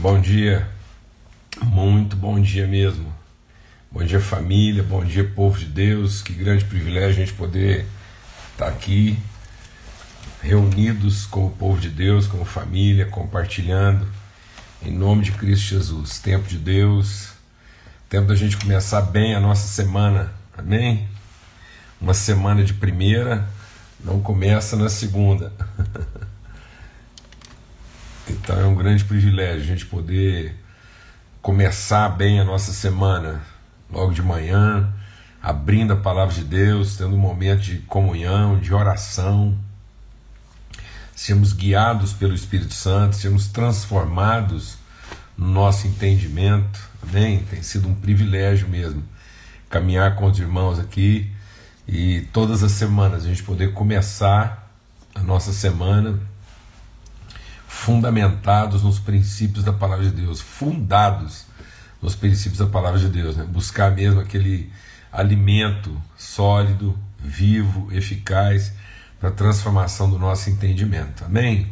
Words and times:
Bom 0.00 0.18
dia, 0.18 0.66
muito 1.62 2.16
bom 2.16 2.40
dia 2.40 2.66
mesmo. 2.66 3.12
Bom 3.92 4.02
dia, 4.02 4.18
família, 4.18 4.82
bom 4.82 5.04
dia, 5.04 5.28
povo 5.28 5.58
de 5.58 5.66
Deus. 5.66 6.22
Que 6.22 6.32
grande 6.32 6.64
privilégio 6.64 7.22
a 7.22 7.26
gente 7.26 7.34
poder 7.34 7.84
estar 8.50 8.68
aqui, 8.68 9.18
reunidos 10.42 11.26
com 11.26 11.44
o 11.44 11.50
povo 11.50 11.78
de 11.78 11.90
Deus, 11.90 12.26
como 12.26 12.46
família, 12.46 13.04
compartilhando, 13.04 14.08
em 14.82 14.90
nome 14.90 15.22
de 15.22 15.32
Cristo 15.32 15.66
Jesus. 15.66 16.18
Tempo 16.18 16.48
de 16.48 16.56
Deus, 16.56 17.32
tempo 18.08 18.26
da 18.26 18.34
gente 18.34 18.56
começar 18.56 19.02
bem 19.02 19.34
a 19.34 19.40
nossa 19.40 19.68
semana, 19.68 20.32
amém? 20.56 21.06
Uma 22.00 22.14
semana 22.14 22.64
de 22.64 22.72
primeira 22.72 23.46
não 24.02 24.18
começa 24.22 24.76
na 24.76 24.88
segunda. 24.88 25.52
Então 28.30 28.60
é 28.60 28.64
um 28.64 28.76
grande 28.76 29.04
privilégio 29.04 29.62
a 29.62 29.66
gente 29.66 29.86
poder 29.86 30.54
começar 31.42 32.08
bem 32.10 32.38
a 32.38 32.44
nossa 32.44 32.72
semana, 32.72 33.42
logo 33.90 34.12
de 34.12 34.22
manhã, 34.22 34.92
abrindo 35.42 35.94
a 35.94 35.96
palavra 35.96 36.32
de 36.32 36.44
Deus, 36.44 36.96
tendo 36.96 37.16
um 37.16 37.18
momento 37.18 37.62
de 37.62 37.78
comunhão, 37.78 38.60
de 38.60 38.72
oração, 38.72 39.58
sermos 41.14 41.52
guiados 41.52 42.12
pelo 42.12 42.32
Espírito 42.32 42.72
Santo, 42.72 43.16
sermos 43.16 43.48
transformados 43.48 44.78
no 45.36 45.48
nosso 45.48 45.88
entendimento, 45.88 46.78
amém? 47.02 47.42
Tem 47.50 47.64
sido 47.64 47.88
um 47.88 47.94
privilégio 47.94 48.68
mesmo 48.68 49.02
caminhar 49.68 50.14
com 50.14 50.26
os 50.26 50.38
irmãos 50.38 50.78
aqui 50.78 51.28
e 51.86 52.20
todas 52.32 52.62
as 52.62 52.72
semanas 52.72 53.24
a 53.24 53.28
gente 53.28 53.42
poder 53.42 53.72
começar 53.72 54.70
a 55.16 55.20
nossa 55.20 55.52
semana 55.52 56.29
fundamentados 57.70 58.82
nos 58.82 58.98
princípios 58.98 59.64
da 59.64 59.72
palavra 59.72 60.04
de 60.04 60.10
Deus, 60.10 60.40
fundados 60.40 61.46
nos 62.02 62.16
princípios 62.16 62.58
da 62.58 62.66
palavra 62.66 62.98
de 62.98 63.08
Deus, 63.08 63.36
né? 63.36 63.44
buscar 63.44 63.92
mesmo 63.92 64.18
aquele 64.18 64.72
alimento 65.12 65.96
sólido, 66.18 66.98
vivo, 67.16 67.88
eficaz 67.92 68.72
para 69.20 69.28
a 69.28 69.32
transformação 69.32 70.10
do 70.10 70.18
nosso 70.18 70.50
entendimento. 70.50 71.24
Amém? 71.24 71.68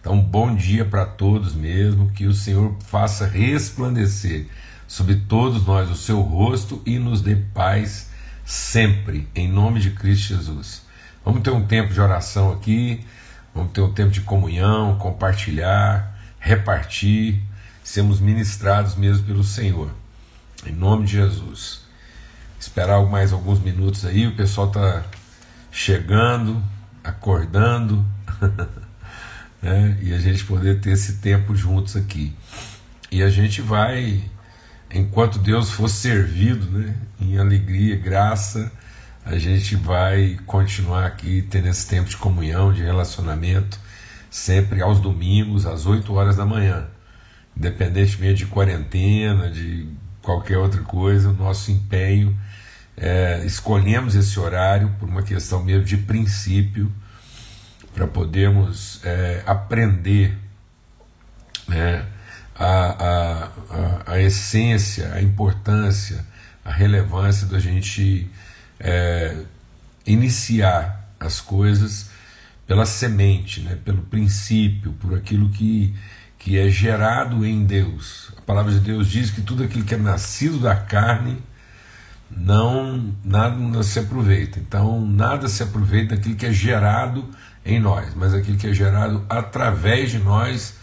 Então, 0.00 0.20
bom 0.20 0.52
dia 0.52 0.84
para 0.84 1.06
todos 1.06 1.54
mesmo, 1.54 2.10
que 2.10 2.26
o 2.26 2.34
Senhor 2.34 2.76
faça 2.80 3.24
resplandecer 3.24 4.48
sobre 4.88 5.14
todos 5.14 5.64
nós 5.64 5.88
o 5.88 5.94
seu 5.94 6.20
rosto 6.22 6.82
e 6.84 6.98
nos 6.98 7.22
dê 7.22 7.36
paz 7.36 8.10
sempre, 8.44 9.28
em 9.32 9.48
nome 9.48 9.78
de 9.78 9.92
Cristo 9.92 10.34
Jesus. 10.34 10.82
Vamos 11.24 11.42
ter 11.42 11.50
um 11.50 11.64
tempo 11.64 11.94
de 11.94 12.00
oração 12.00 12.52
aqui. 12.52 13.04
Vamos 13.56 13.72
ter 13.72 13.80
um 13.80 13.90
tempo 13.90 14.10
de 14.10 14.20
comunhão, 14.20 14.98
compartilhar, 14.98 16.14
repartir, 16.38 17.40
sermos 17.82 18.20
ministrados 18.20 18.96
mesmo 18.96 19.24
pelo 19.24 19.42
Senhor. 19.42 19.90
Em 20.66 20.72
nome 20.72 21.06
de 21.06 21.12
Jesus. 21.12 21.80
Esperar 22.60 23.02
mais 23.06 23.32
alguns 23.32 23.58
minutos 23.58 24.04
aí, 24.04 24.26
o 24.26 24.36
pessoal 24.36 24.66
está 24.66 25.02
chegando, 25.72 26.62
acordando, 27.02 28.04
né? 29.62 29.98
e 30.02 30.12
a 30.12 30.18
gente 30.18 30.44
poder 30.44 30.82
ter 30.82 30.90
esse 30.90 31.14
tempo 31.14 31.56
juntos 31.56 31.96
aqui. 31.96 32.36
E 33.10 33.22
a 33.22 33.30
gente 33.30 33.62
vai, 33.62 34.22
enquanto 34.92 35.38
Deus 35.38 35.70
for 35.70 35.88
servido, 35.88 36.78
né? 36.78 36.94
em 37.18 37.38
alegria, 37.38 37.96
graça, 37.96 38.70
a 39.26 39.36
gente 39.38 39.74
vai 39.74 40.38
continuar 40.46 41.04
aqui 41.04 41.42
tendo 41.50 41.66
esse 41.66 41.88
tempo 41.88 42.08
de 42.08 42.16
comunhão, 42.16 42.72
de 42.72 42.84
relacionamento, 42.84 43.76
sempre 44.30 44.80
aos 44.80 45.00
domingos, 45.00 45.66
às 45.66 45.84
8 45.84 46.14
horas 46.14 46.36
da 46.36 46.46
manhã. 46.46 46.86
Independentemente 47.56 48.44
de 48.44 48.46
quarentena, 48.46 49.50
de 49.50 49.88
qualquer 50.22 50.58
outra 50.58 50.80
coisa, 50.82 51.30
o 51.30 51.32
nosso 51.32 51.72
empenho, 51.72 52.38
é, 52.96 53.42
escolhemos 53.44 54.14
esse 54.14 54.38
horário 54.38 54.94
por 55.00 55.08
uma 55.08 55.24
questão 55.24 55.60
mesmo 55.64 55.84
de 55.84 55.96
princípio, 55.96 56.92
para 57.92 58.06
podermos 58.06 59.00
é, 59.04 59.42
aprender 59.44 60.38
né, 61.66 62.06
a, 62.54 62.68
a, 62.68 63.44
a, 63.70 64.12
a 64.12 64.20
essência, 64.20 65.12
a 65.14 65.20
importância, 65.20 66.24
a 66.64 66.70
relevância 66.70 67.48
da 67.48 67.58
gente 67.58 68.30
é, 68.78 69.42
iniciar 70.06 71.10
as 71.18 71.40
coisas 71.40 72.10
pela 72.66 72.84
semente, 72.84 73.60
né, 73.60 73.78
pelo 73.84 74.02
princípio, 74.02 74.92
por 74.94 75.14
aquilo 75.14 75.48
que, 75.50 75.94
que 76.38 76.58
é 76.58 76.68
gerado 76.68 77.46
em 77.46 77.64
Deus. 77.64 78.32
A 78.36 78.40
palavra 78.42 78.72
de 78.72 78.80
Deus 78.80 79.08
diz 79.08 79.30
que 79.30 79.40
tudo 79.40 79.62
aquilo 79.62 79.84
que 79.84 79.94
é 79.94 79.98
nascido 79.98 80.58
da 80.58 80.74
carne 80.74 81.38
não 82.30 83.14
nada 83.24 83.82
se 83.82 83.98
aproveita. 83.98 84.58
Então 84.58 85.06
nada 85.06 85.48
se 85.48 85.62
aproveita 85.62 86.16
daquilo 86.16 86.34
que 86.34 86.46
é 86.46 86.52
gerado 86.52 87.24
em 87.64 87.80
nós, 87.80 88.14
mas 88.14 88.34
aquilo 88.34 88.56
que 88.56 88.66
é 88.66 88.74
gerado 88.74 89.24
através 89.28 90.10
de 90.10 90.18
nós 90.18 90.74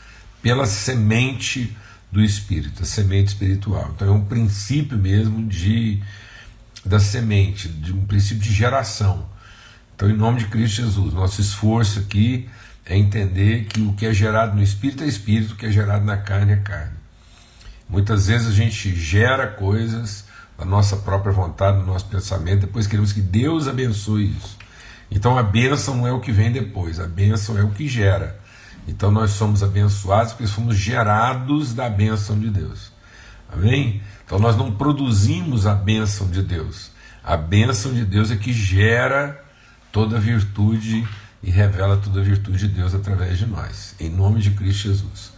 pela 0.41 0.65
semente 0.65 1.75
do 2.11 2.21
Espírito, 2.21 2.83
a 2.83 2.85
semente 2.85 3.29
espiritual. 3.29 3.91
Então 3.95 4.07
é 4.07 4.11
um 4.11 4.23
princípio 4.23 4.97
mesmo 4.97 5.47
de 5.47 6.01
da 6.85 6.99
semente, 6.99 7.67
de 7.67 7.93
um 7.93 8.05
princípio 8.05 8.43
de 8.43 8.53
geração. 8.53 9.25
Então, 9.95 10.09
em 10.09 10.15
nome 10.15 10.39
de 10.39 10.47
Cristo 10.47 10.81
Jesus, 10.81 11.13
nosso 11.13 11.39
esforço 11.39 11.99
aqui 11.99 12.49
é 12.85 12.97
entender 12.97 13.65
que 13.65 13.81
o 13.81 13.93
que 13.93 14.05
é 14.05 14.13
gerado 14.13 14.55
no 14.55 14.61
espírito 14.61 15.03
é 15.03 15.07
espírito, 15.07 15.53
o 15.53 15.55
que 15.55 15.65
é 15.65 15.71
gerado 15.71 16.03
na 16.03 16.17
carne 16.17 16.53
é 16.53 16.57
carne. 16.57 16.97
Muitas 17.87 18.27
vezes 18.27 18.47
a 18.47 18.51
gente 18.51 18.95
gera 18.95 19.47
coisas 19.47 20.25
da 20.57 20.65
nossa 20.65 20.97
própria 20.97 21.31
vontade, 21.31 21.79
do 21.79 21.85
nosso 21.85 22.05
pensamento, 22.05 22.61
depois 22.61 22.87
queremos 22.87 23.13
que 23.13 23.21
Deus 23.21 23.67
abençoe 23.67 24.35
isso. 24.37 24.57
Então 25.09 25.37
a 25.37 25.43
bênção 25.43 25.97
não 25.97 26.07
é 26.07 26.11
o 26.11 26.19
que 26.19 26.31
vem 26.31 26.51
depois, 26.51 26.99
a 26.99 27.07
bênção 27.07 27.57
é 27.57 27.63
o 27.63 27.69
que 27.69 27.87
gera. 27.87 28.39
Então 28.87 29.11
nós 29.11 29.31
somos 29.31 29.63
abençoados 29.63 30.33
porque 30.33 30.47
fomos 30.47 30.75
gerados 30.75 31.73
da 31.73 31.89
bênção 31.89 32.37
de 32.37 32.49
Deus. 32.49 32.91
Amém? 33.51 34.01
Então 34.33 34.41
nós 34.41 34.57
não 34.57 34.71
produzimos 34.71 35.67
a 35.67 35.75
bênção 35.75 36.25
de 36.27 36.41
Deus. 36.41 36.89
A 37.23 37.37
bênção 37.37 37.93
de 37.93 38.03
Deus 38.03 38.31
é 38.31 38.35
que 38.35 38.51
gera 38.51 39.39
toda 39.91 40.19
virtude 40.19 41.07
e 41.43 41.51
revela 41.51 41.97
toda 41.97 42.19
a 42.19 42.23
virtude 42.23 42.57
de 42.57 42.67
Deus 42.67 42.95
através 42.95 43.37
de 43.37 43.45
nós. 43.45 43.93
Em 43.99 44.09
nome 44.09 44.41
de 44.41 44.49
Cristo 44.49 44.87
Jesus. 44.87 45.33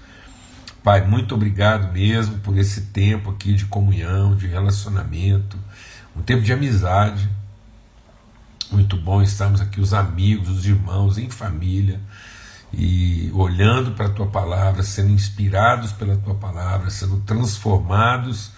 Pai, 0.82 1.06
muito 1.06 1.36
obrigado 1.36 1.92
mesmo 1.92 2.38
por 2.38 2.58
esse 2.58 2.84
tempo 2.84 3.32
aqui 3.32 3.54
de 3.54 3.66
comunhão, 3.66 4.34
de 4.34 4.48
relacionamento, 4.48 5.58
um 6.16 6.22
tempo 6.22 6.44
de 6.44 6.54
amizade. 6.54 7.30
Muito 8.72 8.96
bom 8.96 9.22
estarmos 9.22 9.60
aqui, 9.60 9.82
os 9.82 9.94
amigos, 9.94 10.48
os 10.48 10.66
irmãos, 10.66 11.18
em 11.18 11.30
família, 11.30 12.00
e 12.72 13.30
olhando 13.34 13.92
para 13.92 14.06
a 14.06 14.12
tua 14.12 14.28
palavra, 14.28 14.84
sendo 14.84 15.12
inspirados 15.12 15.92
pela 15.92 16.16
tua 16.16 16.36
palavra, 16.36 16.90
sendo 16.90 17.18
transformados 17.26 18.55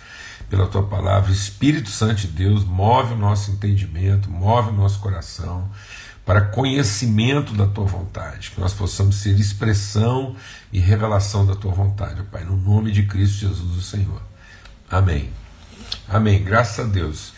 pela 0.50 0.68
tua 0.68 0.84
palavra. 0.84 1.31
Espírito 1.31 1.90
Santo 1.90 2.16
de 2.16 2.28
Deus, 2.28 2.63
move 2.63 3.13
o 3.13 3.18
nosso 3.18 3.52
entendimento, 3.52 4.30
move 4.30 4.69
o 4.69 4.74
nosso 4.74 5.00
coração 5.00 5.69
para 6.25 6.41
conhecimento 6.41 7.53
da 7.53 7.66
tua 7.66 7.85
vontade, 7.85 8.52
que 8.52 8.59
nós 8.59 8.74
possamos 8.74 9.16
ser 9.16 9.40
expressão 9.40 10.35
e 10.74 10.80
revelação 10.80 11.46
da 11.46 11.56
tua 11.56 11.72
vontade, 11.72 12.22
Pai, 12.24 12.44
no 12.44 12.58
nome 12.58 12.91
de 12.91 13.03
Cristo 13.03 13.38
Jesus, 13.38 13.78
o 13.78 13.81
Senhor. 13.81 14.22
Amém. 14.91 15.30
Amém. 16.08 16.44
Graças 16.44 16.85
a 16.85 16.90
Deus. 16.90 17.31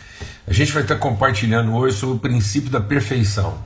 A 0.46 0.52
gente 0.52 0.72
vai 0.72 0.82
estar 0.82 0.96
compartilhando 0.96 1.72
hoje 1.72 1.96
sobre 1.96 2.16
o 2.16 2.18
princípio 2.18 2.68
da 2.68 2.80
perfeição. 2.80 3.62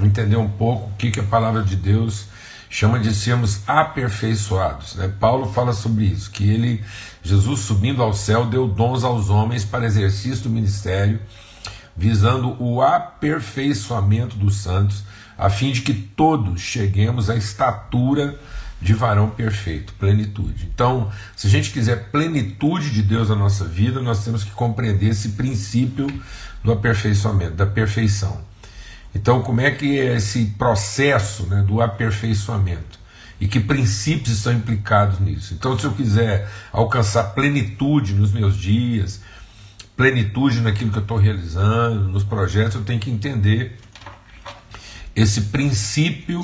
Entender 0.00 0.36
um 0.36 0.48
pouco 0.48 0.90
o 0.90 0.92
que, 0.94 1.12
que 1.12 1.20
a 1.20 1.24
palavra 1.24 1.62
de 1.62 1.76
Deus 1.76 2.26
chama 2.68 2.98
de 2.98 3.14
sermos 3.14 3.60
aperfeiçoados. 3.66 4.96
Né? 4.96 5.12
Paulo 5.20 5.52
fala 5.52 5.72
sobre 5.72 6.04
isso, 6.04 6.30
que 6.30 6.48
ele, 6.48 6.82
Jesus 7.22 7.60
subindo 7.60 8.02
ao 8.02 8.12
céu, 8.12 8.46
deu 8.46 8.66
dons 8.66 9.04
aos 9.04 9.30
homens 9.30 9.64
para 9.64 9.86
exercício 9.86 10.44
do 10.44 10.50
ministério, 10.50 11.20
visando 11.96 12.56
o 12.62 12.82
aperfeiçoamento 12.82 14.36
dos 14.36 14.56
santos, 14.56 15.04
a 15.38 15.48
fim 15.48 15.72
de 15.72 15.82
que 15.82 15.94
todos 15.94 16.60
cheguemos 16.60 17.30
à 17.30 17.36
estatura 17.36 18.38
de 18.80 18.92
varão 18.92 19.30
perfeito, 19.30 19.94
plenitude. 19.94 20.68
Então, 20.72 21.10
se 21.34 21.46
a 21.46 21.50
gente 21.50 21.70
quiser 21.70 22.10
plenitude 22.10 22.90
de 22.90 23.02
Deus 23.02 23.30
na 23.30 23.36
nossa 23.36 23.64
vida, 23.64 24.00
nós 24.00 24.24
temos 24.24 24.44
que 24.44 24.50
compreender 24.50 25.08
esse 25.08 25.30
princípio 25.30 26.06
do 26.62 26.72
aperfeiçoamento, 26.72 27.52
da 27.52 27.66
perfeição. 27.66 28.40
Então, 29.16 29.40
como 29.40 29.62
é 29.62 29.70
que 29.70 29.98
é 29.98 30.16
esse 30.16 30.44
processo 30.58 31.44
né, 31.46 31.62
do 31.62 31.80
aperfeiçoamento? 31.80 33.00
E 33.40 33.48
que 33.48 33.58
princípios 33.58 34.36
estão 34.36 34.52
implicados 34.52 35.18
nisso? 35.20 35.54
Então, 35.54 35.78
se 35.78 35.86
eu 35.86 35.92
quiser 35.92 36.46
alcançar 36.70 37.24
plenitude 37.34 38.12
nos 38.12 38.30
meus 38.32 38.58
dias, 38.58 39.22
plenitude 39.96 40.60
naquilo 40.60 40.90
que 40.90 40.98
eu 40.98 41.02
estou 41.02 41.16
realizando, 41.16 42.08
nos 42.08 42.24
projetos, 42.24 42.74
eu 42.74 42.84
tenho 42.84 43.00
que 43.00 43.10
entender 43.10 43.78
esse 45.14 45.42
princípio 45.42 46.42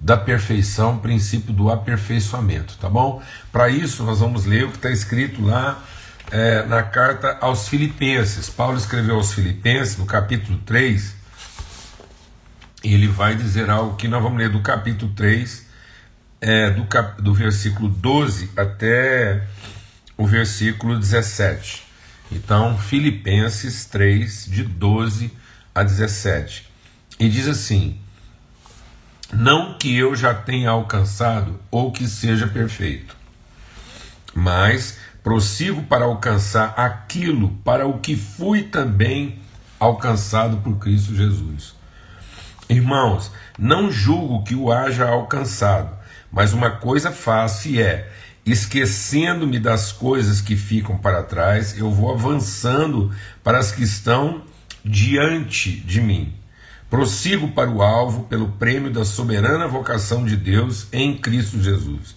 da 0.00 0.16
perfeição, 0.16 0.96
princípio 0.96 1.52
do 1.52 1.70
aperfeiçoamento, 1.70 2.78
tá 2.78 2.88
bom? 2.88 3.22
Para 3.52 3.68
isso, 3.68 4.02
nós 4.04 4.20
vamos 4.20 4.46
ler 4.46 4.64
o 4.64 4.70
que 4.70 4.76
está 4.76 4.90
escrito 4.90 5.44
lá 5.44 5.82
é, 6.30 6.64
na 6.64 6.82
carta 6.82 7.36
aos 7.42 7.68
Filipenses. 7.68 8.48
Paulo 8.48 8.78
escreveu 8.78 9.16
aos 9.16 9.34
Filipenses, 9.34 9.98
no 9.98 10.06
capítulo 10.06 10.58
3, 10.64 11.12
e 11.12 11.15
ele 12.92 13.08
vai 13.08 13.34
dizer 13.34 13.70
algo 13.70 13.96
que 13.96 14.08
nós 14.08 14.22
vamos 14.22 14.38
ler 14.38 14.48
do 14.48 14.60
capítulo 14.60 15.12
3, 15.14 15.66
é, 16.40 16.70
do, 16.70 16.84
cap, 16.86 17.20
do 17.20 17.34
versículo 17.34 17.88
12 17.88 18.50
até 18.56 19.46
o 20.16 20.26
versículo 20.26 20.98
17. 20.98 21.84
Então, 22.30 22.76
Filipenses 22.78 23.84
3, 23.86 24.46
de 24.46 24.62
12 24.62 25.32
a 25.74 25.82
17. 25.82 26.66
E 27.18 27.28
diz 27.28 27.48
assim: 27.48 27.98
Não 29.32 29.78
que 29.78 29.96
eu 29.96 30.14
já 30.14 30.34
tenha 30.34 30.70
alcançado 30.70 31.60
ou 31.70 31.92
que 31.92 32.06
seja 32.06 32.46
perfeito, 32.46 33.16
mas 34.34 34.98
prossigo 35.22 35.82
para 35.82 36.04
alcançar 36.04 36.74
aquilo 36.76 37.50
para 37.64 37.86
o 37.86 37.98
que 37.98 38.16
fui 38.16 38.62
também 38.62 39.40
alcançado 39.78 40.58
por 40.58 40.78
Cristo 40.78 41.14
Jesus. 41.14 41.75
Irmãos, 42.68 43.30
não 43.58 43.90
julgo 43.90 44.44
que 44.44 44.54
o 44.54 44.72
haja 44.72 45.06
alcançado, 45.06 45.96
mas 46.30 46.52
uma 46.52 46.70
coisa 46.70 47.12
faço 47.12 47.68
e 47.68 47.80
é 47.80 48.10
esquecendo-me 48.46 49.58
das 49.58 49.90
coisas 49.90 50.40
que 50.40 50.54
ficam 50.54 50.96
para 50.96 51.24
trás, 51.24 51.76
eu 51.76 51.90
vou 51.90 52.12
avançando 52.12 53.12
para 53.42 53.58
as 53.58 53.72
que 53.72 53.82
estão 53.82 54.42
diante 54.84 55.72
de 55.72 56.00
mim. 56.00 56.32
Prossigo 56.88 57.48
para 57.48 57.68
o 57.68 57.82
alvo 57.82 58.24
pelo 58.24 58.52
prêmio 58.52 58.92
da 58.92 59.04
soberana 59.04 59.66
vocação 59.66 60.24
de 60.24 60.36
Deus 60.36 60.86
em 60.92 61.16
Cristo 61.18 61.60
Jesus. 61.60 62.14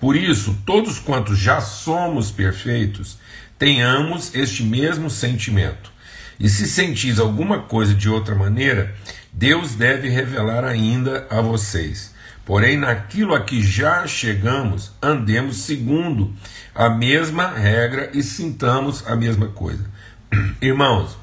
Por 0.00 0.14
isso, 0.14 0.56
todos 0.64 1.00
quantos 1.00 1.36
já 1.36 1.60
somos 1.60 2.30
perfeitos, 2.30 3.18
tenhamos 3.58 4.32
este 4.34 4.62
mesmo 4.62 5.10
sentimento. 5.10 5.90
E 6.38 6.48
se 6.48 6.66
sentis 6.66 7.18
alguma 7.18 7.58
coisa 7.58 7.92
de 7.92 8.08
outra 8.08 8.34
maneira, 8.34 8.94
Deus 9.32 9.74
deve 9.74 10.08
revelar 10.08 10.64
ainda 10.64 11.26
a 11.30 11.40
vocês. 11.40 12.14
Porém, 12.44 12.76
naquilo 12.76 13.34
a 13.34 13.40
que 13.40 13.62
já 13.62 14.06
chegamos, 14.06 14.92
andemos 15.00 15.58
segundo 15.58 16.34
a 16.74 16.90
mesma 16.90 17.48
regra 17.48 18.10
e 18.12 18.22
sintamos 18.22 19.06
a 19.06 19.14
mesma 19.14 19.48
coisa. 19.48 19.84
Irmãos, 20.60 21.16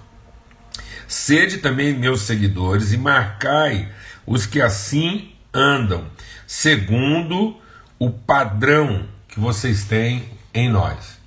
sede 1.07 1.57
também 1.57 1.93
meus 1.93 2.21
seguidores 2.21 2.93
e 2.93 2.97
marcai 2.97 3.89
os 4.25 4.45
que 4.45 4.61
assim 4.61 5.33
andam, 5.53 6.05
segundo 6.45 7.57
o 7.99 8.09
padrão 8.09 9.07
que 9.27 9.39
vocês 9.39 9.85
têm 9.85 10.29
em 10.53 10.69
nós. 10.69 11.17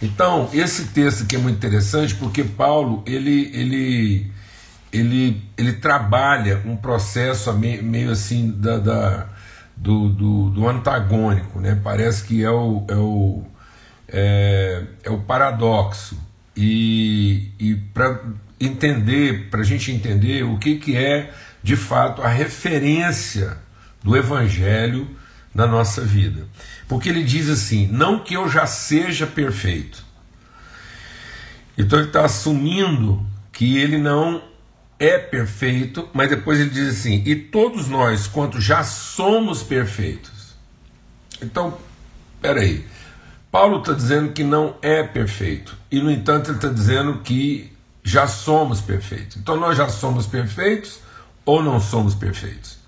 Então, 0.00 0.50
esse 0.52 0.86
texto 0.86 1.22
aqui 1.22 1.36
é 1.36 1.38
muito 1.38 1.56
interessante 1.56 2.14
porque 2.14 2.44
Paulo, 2.44 3.02
ele, 3.06 3.50
ele 3.54 4.30
ele, 4.94 5.42
ele 5.58 5.72
trabalha 5.72 6.62
um 6.64 6.76
processo 6.76 7.52
meio, 7.52 8.12
assim 8.12 8.50
da, 8.50 8.78
da 8.78 9.26
do, 9.76 10.08
do, 10.08 10.50
do, 10.50 10.68
antagônico, 10.68 11.60
né? 11.60 11.78
parece 11.82 12.22
que 12.24 12.44
é 12.44 12.50
o, 12.50 12.84
é 12.86 12.94
o, 12.94 13.42
é, 14.08 14.82
é 15.02 15.10
o 15.10 15.18
paradoxo. 15.18 16.16
E, 16.56 17.50
e 17.58 17.74
para 17.74 18.22
entender, 18.60 19.50
para 19.50 19.62
a 19.62 19.64
gente 19.64 19.90
entender 19.90 20.44
o 20.44 20.58
que, 20.58 20.76
que 20.76 20.96
é 20.96 21.32
de 21.60 21.74
fato 21.74 22.22
a 22.22 22.28
referência 22.28 23.58
do 24.00 24.16
Evangelho 24.16 25.08
na 25.52 25.66
nossa 25.66 26.02
vida. 26.02 26.46
Porque 26.86 27.08
ele 27.08 27.24
diz 27.24 27.50
assim: 27.50 27.88
não 27.88 28.20
que 28.20 28.34
eu 28.34 28.48
já 28.48 28.64
seja 28.64 29.26
perfeito. 29.26 30.04
Então 31.76 31.98
ele 31.98 32.08
está 32.08 32.24
assumindo 32.24 33.26
que 33.50 33.76
ele 33.76 33.98
não 33.98 34.53
é 34.98 35.18
perfeito, 35.18 36.08
mas 36.12 36.28
depois 36.28 36.60
ele 36.60 36.70
diz 36.70 36.98
assim: 36.98 37.22
e 37.26 37.34
todos 37.34 37.88
nós, 37.88 38.26
quanto 38.26 38.60
já 38.60 38.82
somos 38.82 39.62
perfeitos. 39.62 40.54
Então, 41.42 41.76
peraí. 42.40 42.86
Paulo 43.50 43.78
está 43.78 43.92
dizendo 43.92 44.32
que 44.32 44.42
não 44.42 44.74
é 44.82 45.04
perfeito, 45.04 45.76
e 45.88 46.00
no 46.00 46.10
entanto 46.10 46.50
ele 46.50 46.56
está 46.56 46.68
dizendo 46.68 47.20
que 47.20 47.72
já 48.02 48.26
somos 48.26 48.80
perfeitos. 48.80 49.36
Então 49.36 49.56
nós 49.56 49.76
já 49.76 49.88
somos 49.88 50.26
perfeitos 50.26 50.98
ou 51.44 51.62
não 51.62 51.80
somos 51.80 52.14
perfeitos? 52.14 52.78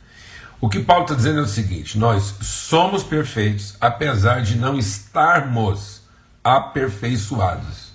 O 0.60 0.68
que 0.68 0.80
Paulo 0.80 1.04
está 1.04 1.14
dizendo 1.14 1.40
é 1.40 1.42
o 1.42 1.48
seguinte: 1.48 1.98
nós 1.98 2.34
somos 2.40 3.02
perfeitos, 3.02 3.76
apesar 3.80 4.42
de 4.42 4.56
não 4.56 4.78
estarmos 4.78 6.02
aperfeiçoados. 6.42 7.85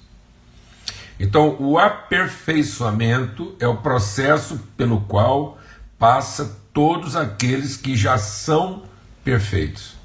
Então, 1.24 1.56
o 1.60 1.78
aperfeiçoamento 1.78 3.56
é 3.60 3.68
o 3.68 3.78
processo 3.78 4.58
pelo 4.76 5.02
qual 5.02 5.60
passa 6.00 6.58
todos 6.74 7.16
aqueles 7.16 7.78
que 7.78 7.96
já 7.96 8.18
são 8.18 8.82
perfeitos. 9.24 9.96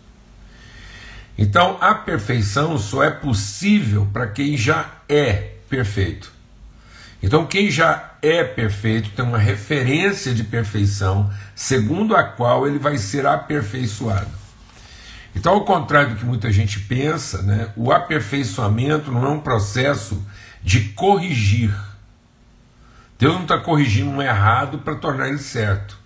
Então, 1.38 1.78
a 1.80 1.94
perfeição 1.94 2.78
só 2.78 3.02
é 3.02 3.10
possível 3.10 4.06
para 4.12 4.26
quem 4.26 4.58
já 4.58 4.90
é 5.08 5.54
perfeito. 5.70 6.30
Então, 7.22 7.46
quem 7.46 7.70
já 7.70 8.12
é 8.20 8.44
perfeito 8.44 9.08
tem 9.16 9.24
uma 9.24 9.38
referência 9.38 10.34
de 10.34 10.44
perfeição, 10.44 11.32
segundo 11.54 12.14
a 12.14 12.24
qual 12.24 12.66
ele 12.66 12.78
vai 12.78 12.98
ser 12.98 13.26
aperfeiçoado. 13.26 14.30
Então, 15.34 15.54
ao 15.54 15.64
contrário 15.64 16.10
do 16.10 16.16
que 16.16 16.26
muita 16.26 16.52
gente 16.52 16.78
pensa, 16.80 17.40
né, 17.40 17.70
o 17.74 17.90
aperfeiçoamento 17.90 19.10
não 19.10 19.24
é 19.24 19.28
um 19.30 19.40
processo 19.40 20.22
de 20.66 20.80
corrigir. 20.80 21.72
Deus 23.16 23.34
não 23.34 23.42
está 23.42 23.56
corrigindo 23.56 24.10
um 24.10 24.20
errado 24.20 24.78
para 24.78 24.96
tornar 24.96 25.28
ele 25.28 25.38
certo. 25.38 25.96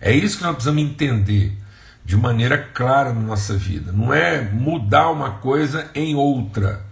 É 0.00 0.10
isso 0.10 0.38
que 0.38 0.42
nós 0.42 0.54
precisamos 0.54 0.82
entender 0.82 1.54
de 2.02 2.16
maneira 2.16 2.56
clara 2.56 3.12
na 3.12 3.20
nossa 3.20 3.54
vida. 3.58 3.92
Não 3.92 4.14
é 4.14 4.40
mudar 4.40 5.10
uma 5.10 5.32
coisa 5.32 5.90
em 5.94 6.14
outra, 6.14 6.82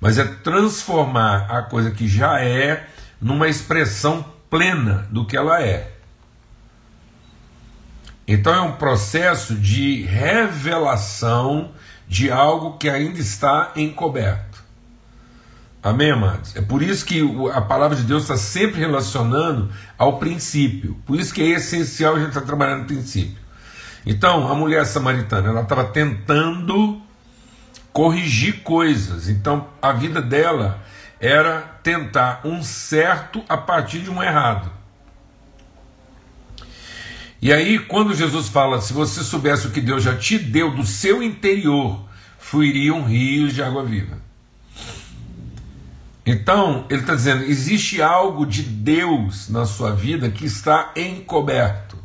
mas 0.00 0.16
é 0.16 0.24
transformar 0.24 1.50
a 1.50 1.62
coisa 1.62 1.90
que 1.90 2.06
já 2.06 2.40
é 2.40 2.86
numa 3.20 3.48
expressão 3.48 4.24
plena 4.48 5.08
do 5.10 5.26
que 5.26 5.36
ela 5.36 5.60
é. 5.60 5.92
Então 8.28 8.54
é 8.54 8.60
um 8.60 8.76
processo 8.76 9.56
de 9.56 10.02
revelação 10.04 11.72
de 12.06 12.30
algo 12.30 12.78
que 12.78 12.88
ainda 12.88 13.18
está 13.18 13.72
encoberto. 13.74 14.47
Amém, 15.88 16.10
amados? 16.10 16.54
É 16.54 16.60
por 16.60 16.82
isso 16.82 17.02
que 17.06 17.22
a 17.54 17.62
palavra 17.62 17.96
de 17.96 18.02
Deus 18.02 18.24
está 18.24 18.36
sempre 18.36 18.78
relacionando 18.78 19.70
ao 19.96 20.18
princípio. 20.18 20.94
Por 21.06 21.18
isso 21.18 21.32
que 21.32 21.40
é 21.40 21.56
essencial 21.56 22.14
a 22.14 22.18
gente 22.18 22.28
estar 22.28 22.42
tá 22.42 22.46
trabalhando 22.46 22.80
no 22.80 22.86
princípio. 22.86 23.38
Então, 24.04 24.52
a 24.52 24.54
mulher 24.54 24.84
samaritana, 24.84 25.48
ela 25.48 25.62
estava 25.62 25.84
tentando 25.84 27.00
corrigir 27.90 28.62
coisas. 28.62 29.30
Então, 29.30 29.66
a 29.80 29.92
vida 29.92 30.20
dela 30.20 30.82
era 31.18 31.62
tentar 31.82 32.42
um 32.44 32.62
certo 32.62 33.42
a 33.48 33.56
partir 33.56 34.00
de 34.00 34.10
um 34.10 34.22
errado. 34.22 34.70
E 37.40 37.50
aí, 37.50 37.78
quando 37.78 38.14
Jesus 38.14 38.48
fala, 38.48 38.82
se 38.82 38.92
você 38.92 39.22
soubesse 39.22 39.66
o 39.66 39.70
que 39.70 39.80
Deus 39.80 40.02
já 40.02 40.14
te 40.14 40.38
deu 40.38 40.70
do 40.70 40.84
seu 40.84 41.22
interior, 41.22 42.06
fluiriam 42.38 43.04
rios 43.04 43.54
de 43.54 43.62
água 43.62 43.82
viva. 43.82 44.27
Então, 46.30 46.84
ele 46.90 47.00
está 47.00 47.14
dizendo: 47.14 47.42
existe 47.44 48.02
algo 48.02 48.44
de 48.44 48.62
Deus 48.62 49.48
na 49.48 49.64
sua 49.64 49.92
vida 49.92 50.28
que 50.28 50.44
está 50.44 50.92
encoberto. 50.94 51.96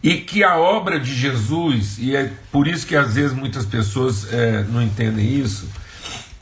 E 0.00 0.18
que 0.18 0.44
a 0.44 0.56
obra 0.56 1.00
de 1.00 1.12
Jesus, 1.12 1.98
e 1.98 2.14
é 2.14 2.32
por 2.52 2.68
isso 2.68 2.86
que 2.86 2.94
às 2.94 3.16
vezes 3.16 3.32
muitas 3.32 3.66
pessoas 3.66 4.32
é, 4.32 4.62
não 4.62 4.80
entendem 4.80 5.34
isso, 5.34 5.68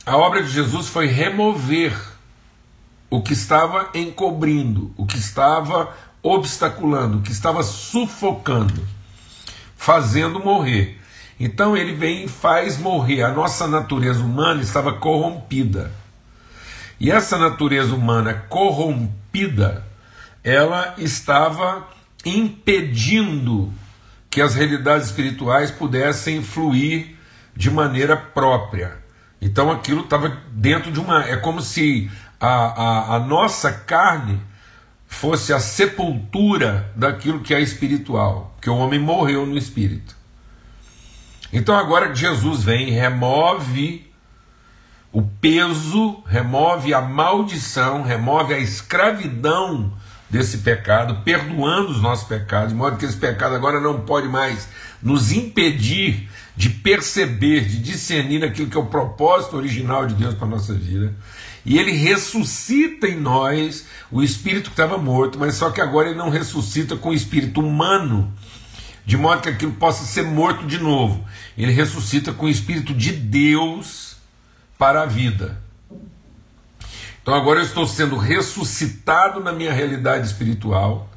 a 0.04 0.18
obra 0.18 0.42
de 0.42 0.50
Jesus 0.50 0.88
foi 0.88 1.06
remover 1.06 1.98
o 3.08 3.22
que 3.22 3.32
estava 3.32 3.88
encobrindo, 3.94 4.92
o 4.98 5.06
que 5.06 5.16
estava 5.16 5.96
obstaculando, 6.22 7.18
o 7.18 7.22
que 7.22 7.32
estava 7.32 7.62
sufocando, 7.62 8.86
fazendo 9.78 10.40
morrer. 10.40 11.00
Então 11.40 11.74
ele 11.74 11.94
vem 11.94 12.26
e 12.26 12.28
faz 12.28 12.76
morrer. 12.76 13.22
A 13.22 13.32
nossa 13.32 13.66
natureza 13.66 14.22
humana 14.22 14.60
estava 14.60 14.92
corrompida. 14.92 15.90
E 16.98 17.10
essa 17.10 17.36
natureza 17.36 17.94
humana 17.94 18.34
corrompida, 18.48 19.84
ela 20.42 20.94
estava 20.98 21.86
impedindo 22.24 23.72
que 24.30 24.40
as 24.40 24.54
realidades 24.54 25.06
espirituais 25.06 25.70
pudessem 25.70 26.42
fluir 26.42 27.16
de 27.54 27.70
maneira 27.70 28.16
própria. 28.16 28.98
Então 29.40 29.70
aquilo 29.70 30.02
estava 30.02 30.28
dentro 30.52 30.90
de 30.90 30.98
uma. 31.00 31.24
É 31.24 31.36
como 31.36 31.60
se 31.60 32.10
a, 32.40 32.48
a, 32.48 33.16
a 33.16 33.18
nossa 33.20 33.72
carne 33.72 34.40
fosse 35.06 35.52
a 35.52 35.60
sepultura 35.60 36.92
daquilo 36.96 37.40
que 37.40 37.54
é 37.54 37.60
espiritual, 37.60 38.56
que 38.60 38.68
o 38.68 38.76
homem 38.76 38.98
morreu 38.98 39.46
no 39.46 39.56
espírito. 39.56 40.16
Então 41.52 41.76
agora 41.76 42.10
que 42.10 42.16
Jesus 42.18 42.62
vem, 42.62 42.90
remove 42.90 44.05
o 45.16 45.22
peso, 45.22 46.22
remove 46.26 46.92
a 46.92 47.00
maldição, 47.00 48.02
remove 48.02 48.52
a 48.52 48.58
escravidão 48.58 49.90
desse 50.28 50.58
pecado, 50.58 51.22
perdoando 51.24 51.92
os 51.92 52.02
nossos 52.02 52.28
pecados, 52.28 52.68
de 52.68 52.74
modo 52.74 52.98
que 52.98 53.06
esse 53.06 53.16
pecado 53.16 53.54
agora 53.54 53.80
não 53.80 54.02
pode 54.02 54.28
mais 54.28 54.68
nos 55.02 55.32
impedir 55.32 56.28
de 56.54 56.68
perceber, 56.68 57.64
de 57.64 57.78
discernir 57.78 58.44
aquilo 58.44 58.68
que 58.68 58.76
é 58.76 58.80
o 58.80 58.84
propósito 58.84 59.56
original 59.56 60.06
de 60.06 60.12
Deus 60.12 60.34
para 60.34 60.48
a 60.48 60.50
nossa 60.50 60.74
vida. 60.74 61.14
E 61.64 61.78
ele 61.78 61.92
ressuscita 61.92 63.08
em 63.08 63.18
nós 63.18 63.86
o 64.12 64.22
espírito 64.22 64.64
que 64.64 64.74
estava 64.74 64.98
morto, 64.98 65.38
mas 65.38 65.54
só 65.54 65.70
que 65.70 65.80
agora 65.80 66.10
ele 66.10 66.18
não 66.18 66.28
ressuscita 66.28 66.94
com 66.94 67.08
o 67.08 67.14
espírito 67.14 67.62
humano, 67.62 68.30
de 69.06 69.16
modo 69.16 69.40
que 69.40 69.48
aquilo 69.48 69.72
possa 69.72 70.04
ser 70.04 70.24
morto 70.24 70.66
de 70.66 70.76
novo. 70.76 71.24
Ele 71.56 71.72
ressuscita 71.72 72.34
com 72.34 72.44
o 72.44 72.50
espírito 72.50 72.92
de 72.92 73.12
Deus 73.12 74.05
para 74.78 75.02
a 75.02 75.06
vida. 75.06 75.58
Então 77.22 77.34
agora 77.34 77.58
eu 77.58 77.64
estou 77.64 77.86
sendo 77.86 78.16
ressuscitado 78.16 79.40
na 79.40 79.52
minha 79.52 79.72
realidade 79.72 80.26
espiritual, 80.26 81.10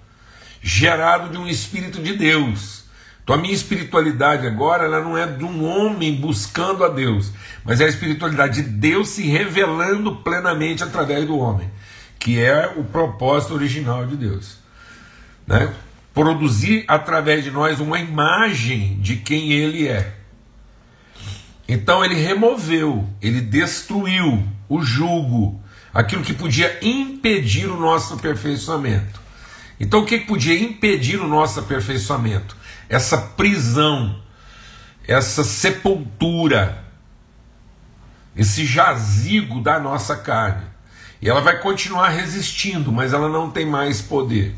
gerado 0.62 1.30
de 1.30 1.38
um 1.38 1.48
espírito 1.48 2.02
de 2.02 2.16
Deus. 2.16 2.84
Então 3.24 3.36
a 3.36 3.40
minha 3.40 3.54
espiritualidade 3.54 4.48
agora 4.48 4.86
ela 4.86 5.02
não 5.02 5.16
é 5.16 5.28
de 5.28 5.44
um 5.44 5.64
homem 5.64 6.16
buscando 6.16 6.84
a 6.84 6.90
Deus, 6.90 7.32
mas 7.64 7.80
é 7.80 7.86
a 7.86 7.88
espiritualidade 7.88 8.64
de 8.64 8.70
Deus 8.70 9.10
se 9.10 9.28
revelando 9.28 10.16
plenamente 10.16 10.84
através 10.84 11.28
do 11.28 11.38
homem, 11.38 11.70
que 12.18 12.40
é 12.40 12.74
o 12.76 12.84
propósito 12.84 13.54
original 13.54 14.08
de 14.08 14.16
Deus. 14.16 14.58
Né? 15.46 15.72
Produzir 16.12 16.86
através 16.88 17.44
de 17.44 17.52
nós 17.52 17.80
uma 17.80 18.00
imagem 18.00 18.98
de 19.00 19.18
quem 19.18 19.52
ele 19.52 19.88
é. 19.88 20.19
Então 21.70 22.04
ele 22.04 22.16
removeu, 22.16 23.08
ele 23.22 23.40
destruiu 23.40 24.44
o 24.68 24.82
jugo, 24.82 25.62
aquilo 25.94 26.24
que 26.24 26.34
podia 26.34 26.80
impedir 26.82 27.68
o 27.68 27.80
nosso 27.80 28.16
aperfeiçoamento. 28.16 29.22
Então 29.80 30.00
o 30.00 30.06
que 30.06 30.18
podia 30.18 30.60
impedir 30.60 31.22
o 31.22 31.28
nosso 31.28 31.60
aperfeiçoamento? 31.60 32.58
Essa 32.90 33.20
prisão, 33.20 34.20
essa 35.08 35.44
sepultura, 35.44 36.84
esse 38.36 38.66
jazigo 38.66 39.62
da 39.62 39.80
nossa 39.80 40.16
carne. 40.16 40.66
E 41.22 41.30
ela 41.30 41.40
vai 41.40 41.60
continuar 41.60 42.10
resistindo, 42.10 42.92
mas 42.92 43.14
ela 43.14 43.30
não 43.30 43.52
tem 43.52 43.68
mais 43.68 44.02
poder. 44.02 44.56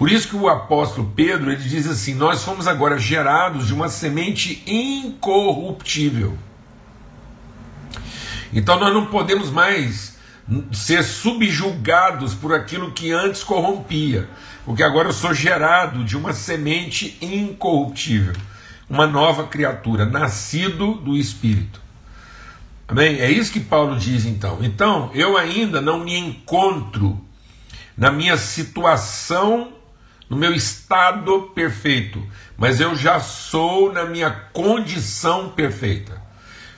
Por 0.00 0.10
isso 0.10 0.28
que 0.28 0.36
o 0.36 0.48
apóstolo 0.48 1.12
Pedro 1.14 1.52
ele 1.52 1.62
diz 1.62 1.86
assim: 1.86 2.14
Nós 2.14 2.42
fomos 2.42 2.66
agora 2.66 2.98
gerados 2.98 3.66
de 3.66 3.74
uma 3.74 3.90
semente 3.90 4.62
incorruptível. 4.66 6.38
Então 8.50 8.80
nós 8.80 8.94
não 8.94 9.04
podemos 9.04 9.50
mais 9.50 10.16
ser 10.72 11.02
subjugados 11.04 12.32
por 12.32 12.54
aquilo 12.54 12.92
que 12.92 13.12
antes 13.12 13.44
corrompia, 13.44 14.26
porque 14.64 14.82
agora 14.82 15.10
eu 15.10 15.12
sou 15.12 15.34
gerado 15.34 16.02
de 16.02 16.16
uma 16.16 16.32
semente 16.32 17.18
incorruptível, 17.20 18.32
uma 18.88 19.06
nova 19.06 19.48
criatura, 19.48 20.06
nascido 20.06 20.94
do 20.94 21.14
Espírito. 21.14 21.78
Amém? 22.88 23.20
É 23.20 23.30
isso 23.30 23.52
que 23.52 23.60
Paulo 23.60 23.98
diz 23.98 24.24
então. 24.24 24.60
Então, 24.62 25.10
eu 25.12 25.36
ainda 25.36 25.78
não 25.78 26.02
me 26.02 26.16
encontro 26.16 27.22
na 27.94 28.10
minha 28.10 28.38
situação, 28.38 29.74
no 30.30 30.36
meu 30.36 30.54
estado 30.54 31.50
perfeito, 31.52 32.24
mas 32.56 32.80
eu 32.80 32.94
já 32.94 33.18
sou 33.18 33.92
na 33.92 34.04
minha 34.04 34.30
condição 34.30 35.48
perfeita. 35.48 36.22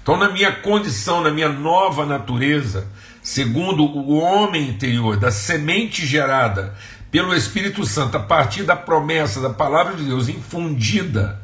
Então, 0.02 0.16
na 0.16 0.30
minha 0.30 0.50
condição, 0.50 1.20
na 1.20 1.30
minha 1.30 1.50
nova 1.50 2.06
natureza, 2.06 2.88
segundo 3.22 3.84
o 3.84 4.16
homem 4.16 4.70
interior, 4.70 5.18
da 5.18 5.30
semente 5.30 6.06
gerada 6.06 6.74
pelo 7.10 7.36
Espírito 7.36 7.84
Santo, 7.84 8.16
a 8.16 8.20
partir 8.20 8.62
da 8.62 8.74
promessa 8.74 9.38
da 9.38 9.50
palavra 9.50 9.94
de 9.94 10.04
Deus 10.04 10.30
infundida 10.30 11.40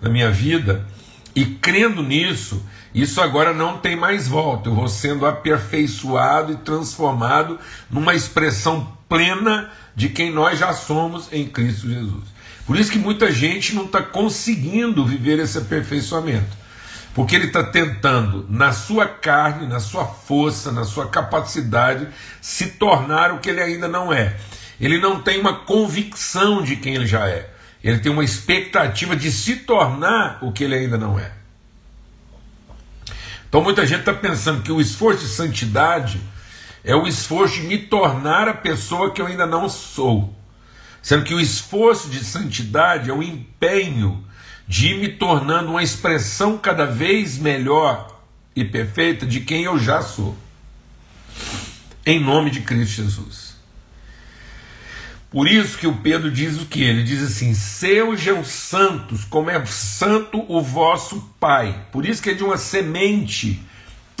na 0.00 0.08
minha 0.08 0.30
vida, 0.30 0.86
e 1.34 1.44
crendo 1.44 2.02
nisso, 2.02 2.64
isso 2.94 3.20
agora 3.20 3.52
não 3.52 3.76
tem 3.76 3.94
mais 3.94 4.26
volta. 4.26 4.70
Eu 4.70 4.74
vou 4.74 4.88
sendo 4.88 5.26
aperfeiçoado 5.26 6.52
e 6.52 6.56
transformado 6.56 7.60
numa 7.90 8.14
expressão 8.14 8.95
plena 9.08 9.70
de 9.94 10.08
quem 10.08 10.32
nós 10.32 10.58
já 10.58 10.72
somos 10.72 11.32
em 11.32 11.46
Cristo 11.46 11.88
Jesus. 11.88 12.24
Por 12.66 12.76
isso 12.76 12.90
que 12.90 12.98
muita 12.98 13.30
gente 13.30 13.74
não 13.74 13.84
está 13.84 14.02
conseguindo 14.02 15.04
viver 15.06 15.38
esse 15.38 15.56
aperfeiçoamento. 15.56 16.66
Porque 17.14 17.34
ele 17.34 17.46
está 17.46 17.62
tentando, 17.62 18.44
na 18.50 18.72
sua 18.72 19.06
carne, 19.06 19.66
na 19.66 19.80
sua 19.80 20.04
força, 20.04 20.70
na 20.70 20.84
sua 20.84 21.08
capacidade, 21.08 22.08
se 22.42 22.66
tornar 22.72 23.32
o 23.32 23.38
que 23.38 23.48
ele 23.48 23.62
ainda 23.62 23.88
não 23.88 24.12
é. 24.12 24.36
Ele 24.78 24.98
não 24.98 25.22
tem 25.22 25.40
uma 25.40 25.60
convicção 25.60 26.62
de 26.62 26.76
quem 26.76 26.94
ele 26.94 27.06
já 27.06 27.26
é. 27.26 27.50
Ele 27.82 28.00
tem 28.00 28.12
uma 28.12 28.24
expectativa 28.24 29.16
de 29.16 29.30
se 29.30 29.56
tornar 29.56 30.38
o 30.42 30.52
que 30.52 30.64
ele 30.64 30.74
ainda 30.74 30.98
não 30.98 31.18
é. 31.18 31.32
Então 33.48 33.62
muita 33.62 33.86
gente 33.86 34.00
está 34.00 34.12
pensando 34.12 34.62
que 34.62 34.72
o 34.72 34.80
esforço 34.80 35.20
de 35.20 35.28
santidade 35.28 36.20
é 36.86 36.94
o 36.94 37.08
esforço 37.08 37.60
de 37.60 37.66
me 37.66 37.76
tornar 37.76 38.46
a 38.46 38.54
pessoa 38.54 39.10
que 39.12 39.20
eu 39.20 39.26
ainda 39.26 39.44
não 39.44 39.68
sou. 39.68 40.32
Sendo 41.02 41.24
que 41.24 41.34
o 41.34 41.40
esforço 41.40 42.08
de 42.08 42.24
santidade 42.24 43.10
é 43.10 43.12
o 43.12 43.22
empenho 43.22 44.24
de 44.68 44.92
ir 44.92 45.00
me 45.00 45.08
tornando 45.08 45.70
uma 45.70 45.82
expressão 45.82 46.56
cada 46.56 46.86
vez 46.86 47.38
melhor 47.38 48.20
e 48.54 48.64
perfeita 48.64 49.26
de 49.26 49.40
quem 49.40 49.64
eu 49.64 49.76
já 49.80 50.00
sou. 50.00 50.36
Em 52.04 52.20
nome 52.20 52.50
de 52.50 52.60
Cristo 52.60 53.02
Jesus. 53.02 53.56
Por 55.28 55.48
isso 55.48 55.76
que 55.76 55.88
o 55.88 55.96
Pedro 55.96 56.30
diz 56.30 56.56
o 56.56 56.66
que? 56.66 56.84
Ele 56.84 57.02
diz 57.02 57.20
assim: 57.20 57.52
sejam 57.52 58.44
santos, 58.44 59.24
como 59.24 59.50
é 59.50 59.66
santo 59.66 60.44
o 60.48 60.62
vosso 60.62 61.34
Pai. 61.40 61.84
Por 61.90 62.06
isso 62.06 62.22
que 62.22 62.30
é 62.30 62.34
de 62.34 62.44
uma 62.44 62.56
semente 62.56 63.60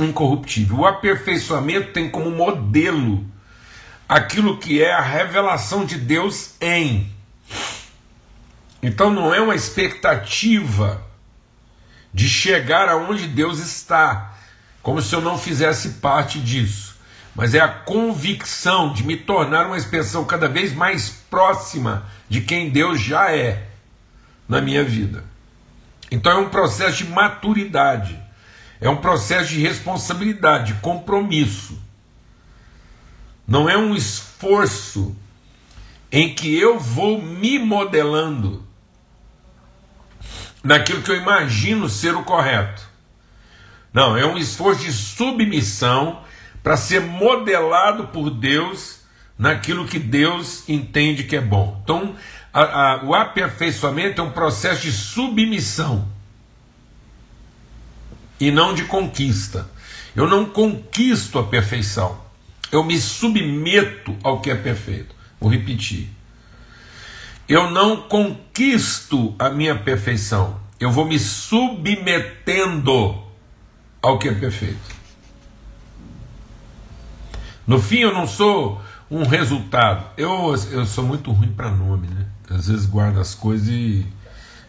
incorruptível. 0.00 0.78
O 0.78 0.86
aperfeiçoamento 0.86 1.92
tem 1.92 2.10
como 2.10 2.30
modelo 2.30 3.24
aquilo 4.08 4.58
que 4.58 4.82
é 4.82 4.92
a 4.92 5.00
revelação 5.00 5.84
de 5.84 5.96
Deus 5.96 6.54
em. 6.60 7.10
Então 8.82 9.10
não 9.10 9.34
é 9.34 9.40
uma 9.40 9.54
expectativa 9.54 11.04
de 12.12 12.28
chegar 12.28 12.88
aonde 12.88 13.26
Deus 13.26 13.58
está, 13.58 14.34
como 14.82 15.02
se 15.02 15.14
eu 15.14 15.20
não 15.20 15.36
fizesse 15.36 15.90
parte 15.94 16.40
disso, 16.40 16.96
mas 17.34 17.54
é 17.54 17.60
a 17.60 17.68
convicção 17.68 18.92
de 18.92 19.04
me 19.04 19.16
tornar 19.16 19.66
uma 19.66 19.76
expressão 19.76 20.24
cada 20.24 20.48
vez 20.48 20.72
mais 20.72 21.10
próxima 21.10 22.06
de 22.28 22.40
quem 22.40 22.70
Deus 22.70 23.00
já 23.00 23.34
é 23.34 23.68
na 24.48 24.60
minha 24.60 24.84
vida. 24.84 25.24
Então 26.10 26.32
é 26.32 26.36
um 26.36 26.48
processo 26.48 26.98
de 26.98 27.10
maturidade, 27.10 28.18
é 28.80 28.88
um 28.88 28.96
processo 28.96 29.50
de 29.50 29.60
responsabilidade, 29.60 30.72
de 30.72 30.80
compromisso. 30.80 31.80
Não 33.46 33.68
é 33.68 33.76
um 33.76 33.94
esforço 33.94 35.16
em 36.10 36.34
que 36.34 36.56
eu 36.58 36.78
vou 36.78 37.20
me 37.20 37.58
modelando 37.58 38.66
naquilo 40.62 41.02
que 41.02 41.10
eu 41.10 41.16
imagino 41.16 41.88
ser 41.88 42.14
o 42.14 42.24
correto. 42.24 42.82
Não, 43.92 44.16
é 44.16 44.26
um 44.26 44.36
esforço 44.36 44.84
de 44.84 44.92
submissão 44.92 46.22
para 46.62 46.76
ser 46.76 47.00
modelado 47.00 48.08
por 48.08 48.30
Deus 48.30 49.00
naquilo 49.38 49.86
que 49.86 49.98
Deus 49.98 50.68
entende 50.68 51.24
que 51.24 51.36
é 51.36 51.40
bom. 51.40 51.80
Então, 51.82 52.16
a, 52.52 52.62
a, 52.62 53.04
o 53.04 53.14
aperfeiçoamento 53.14 54.20
é 54.20 54.24
um 54.24 54.32
processo 54.32 54.82
de 54.82 54.92
submissão 54.92 56.15
e 58.38 58.50
não 58.50 58.74
de 58.74 58.84
conquista. 58.84 59.68
Eu 60.14 60.28
não 60.28 60.46
conquisto 60.46 61.38
a 61.38 61.44
perfeição, 61.44 62.18
eu 62.72 62.82
me 62.82 62.98
submeto 62.98 64.16
ao 64.22 64.40
que 64.40 64.50
é 64.50 64.54
perfeito. 64.54 65.14
Vou 65.40 65.50
repetir. 65.50 66.08
Eu 67.48 67.70
não 67.70 68.02
conquisto 68.02 69.34
a 69.38 69.50
minha 69.50 69.76
perfeição, 69.76 70.58
eu 70.80 70.90
vou 70.90 71.06
me 71.06 71.18
submetendo 71.18 73.22
ao 74.02 74.18
que 74.18 74.28
é 74.28 74.34
perfeito. 74.34 74.96
No 77.66 77.80
fim, 77.80 77.98
eu 77.98 78.14
não 78.14 78.26
sou 78.26 78.80
um 79.10 79.24
resultado. 79.24 80.04
Eu, 80.16 80.54
eu 80.70 80.86
sou 80.86 81.04
muito 81.04 81.32
ruim 81.32 81.52
para 81.52 81.70
nome, 81.70 82.08
né? 82.08 82.26
Às 82.50 82.68
vezes 82.68 82.86
guardo 82.86 83.18
as 83.18 83.34
coisas 83.34 83.68
e, 83.68 84.06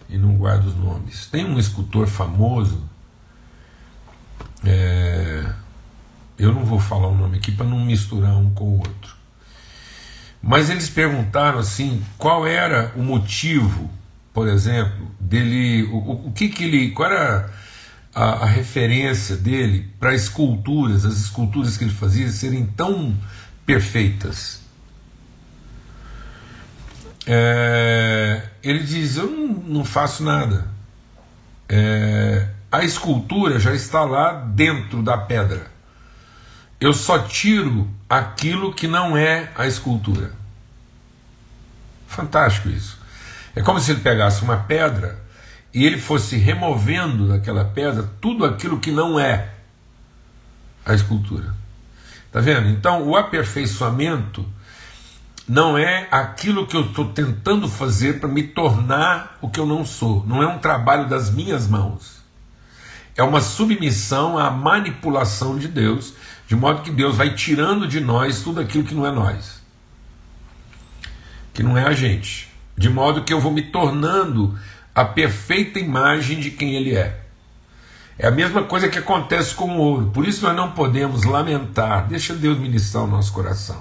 e 0.09 0.17
não 0.17 0.35
guardo 0.35 0.65
os 0.65 0.75
nomes. 0.75 1.27
Tem 1.27 1.45
um 1.45 1.59
escultor 1.59 2.07
famoso, 2.07 2.83
é, 4.65 5.45
eu 6.37 6.53
não 6.53 6.65
vou 6.65 6.79
falar 6.79 7.07
o 7.07 7.15
nome 7.15 7.37
aqui 7.37 7.51
para 7.51 7.65
não 7.65 7.79
misturar 7.79 8.35
um 8.37 8.49
com 8.51 8.65
o 8.65 8.77
outro. 8.77 9.15
Mas 10.41 10.69
eles 10.69 10.89
perguntaram 10.89 11.59
assim, 11.59 12.03
qual 12.17 12.45
era 12.45 12.91
o 12.95 13.01
motivo, 13.01 13.89
por 14.33 14.47
exemplo, 14.47 15.11
dele, 15.19 15.83
o, 15.83 16.27
o 16.27 16.31
que 16.31 16.49
que 16.49 16.63
ele, 16.63 16.91
qual 16.91 17.11
era 17.11 17.51
a, 18.17 18.43
a 18.43 18.45
referência 18.45 19.35
dele 19.35 19.91
para 19.99 20.15
esculturas, 20.15 21.05
as 21.05 21.17
esculturas 21.17 21.77
que 21.77 21.83
ele 21.83 21.93
fazia 21.93 22.29
serem 22.29 22.65
tão 22.65 23.15
perfeitas. 23.65 24.61
É, 27.27 28.41
ele 28.63 28.79
diz: 28.79 29.17
Eu 29.17 29.29
não, 29.29 29.47
não 29.47 29.85
faço 29.85 30.23
nada. 30.23 30.67
É, 31.69 32.47
a 32.71 32.83
escultura 32.83 33.59
já 33.59 33.73
está 33.73 34.03
lá 34.03 34.33
dentro 34.33 35.01
da 35.01 35.17
pedra. 35.17 35.67
Eu 36.79 36.93
só 36.93 37.19
tiro 37.19 37.87
aquilo 38.09 38.73
que 38.73 38.87
não 38.87 39.17
é 39.17 39.51
a 39.55 39.65
escultura. 39.65 40.31
Fantástico 42.07 42.69
isso. 42.69 42.97
É 43.55 43.61
como 43.61 43.79
se 43.79 43.91
ele 43.91 44.01
pegasse 44.01 44.43
uma 44.43 44.57
pedra 44.57 45.19
e 45.73 45.85
ele 45.85 45.97
fosse 45.97 46.37
removendo 46.37 47.27
daquela 47.27 47.65
pedra 47.65 48.09
tudo 48.21 48.45
aquilo 48.45 48.79
que 48.79 48.91
não 48.91 49.19
é 49.19 49.49
a 50.85 50.93
escultura. 50.93 51.53
Tá 52.31 52.39
vendo? 52.39 52.69
Então, 52.69 53.03
o 53.03 53.15
aperfeiçoamento 53.15 54.45
não 55.47 55.77
é 55.77 56.07
aquilo 56.11 56.67
que 56.67 56.75
eu 56.75 56.81
estou 56.81 57.05
tentando 57.13 57.67
fazer 57.67 58.19
para 58.19 58.29
me 58.29 58.43
tornar 58.43 59.37
o 59.41 59.49
que 59.49 59.59
eu 59.59 59.65
não 59.65 59.85
sou. 59.85 60.25
Não 60.27 60.43
é 60.43 60.47
um 60.47 60.59
trabalho 60.59 61.07
das 61.07 61.31
minhas 61.31 61.67
mãos. 61.67 62.17
É 63.17 63.23
uma 63.23 63.41
submissão 63.41 64.37
à 64.37 64.51
manipulação 64.51 65.57
de 65.57 65.67
Deus, 65.67 66.13
de 66.47 66.55
modo 66.55 66.83
que 66.83 66.91
Deus 66.91 67.17
vai 67.17 67.33
tirando 67.33 67.87
de 67.87 67.99
nós 67.99 68.43
tudo 68.43 68.61
aquilo 68.61 68.83
que 68.83 68.93
não 68.93 69.07
é 69.07 69.11
nós, 69.11 69.59
que 71.51 71.63
não 71.63 71.75
é 71.75 71.83
a 71.83 71.93
gente, 71.93 72.47
de 72.77 72.89
modo 72.89 73.23
que 73.23 73.33
eu 73.33 73.41
vou 73.41 73.51
me 73.51 73.63
tornando 73.63 74.57
a 74.93 75.03
perfeita 75.03 75.79
imagem 75.79 76.39
de 76.39 76.51
quem 76.51 76.75
Ele 76.75 76.95
é. 76.95 77.21
É 78.19 78.27
a 78.27 78.31
mesma 78.31 78.63
coisa 78.63 78.87
que 78.87 78.97
acontece 78.97 79.53
com 79.53 79.77
o 79.77 79.77
ouro. 79.77 80.11
Por 80.11 80.27
isso 80.27 80.43
nós 80.43 80.55
não 80.55 80.71
podemos 80.71 81.23
lamentar. 81.23 82.07
Deixa 82.07 82.33
Deus 82.33 82.57
ministrar 82.57 83.03
o 83.03 83.07
nosso 83.07 83.31
coração. 83.31 83.79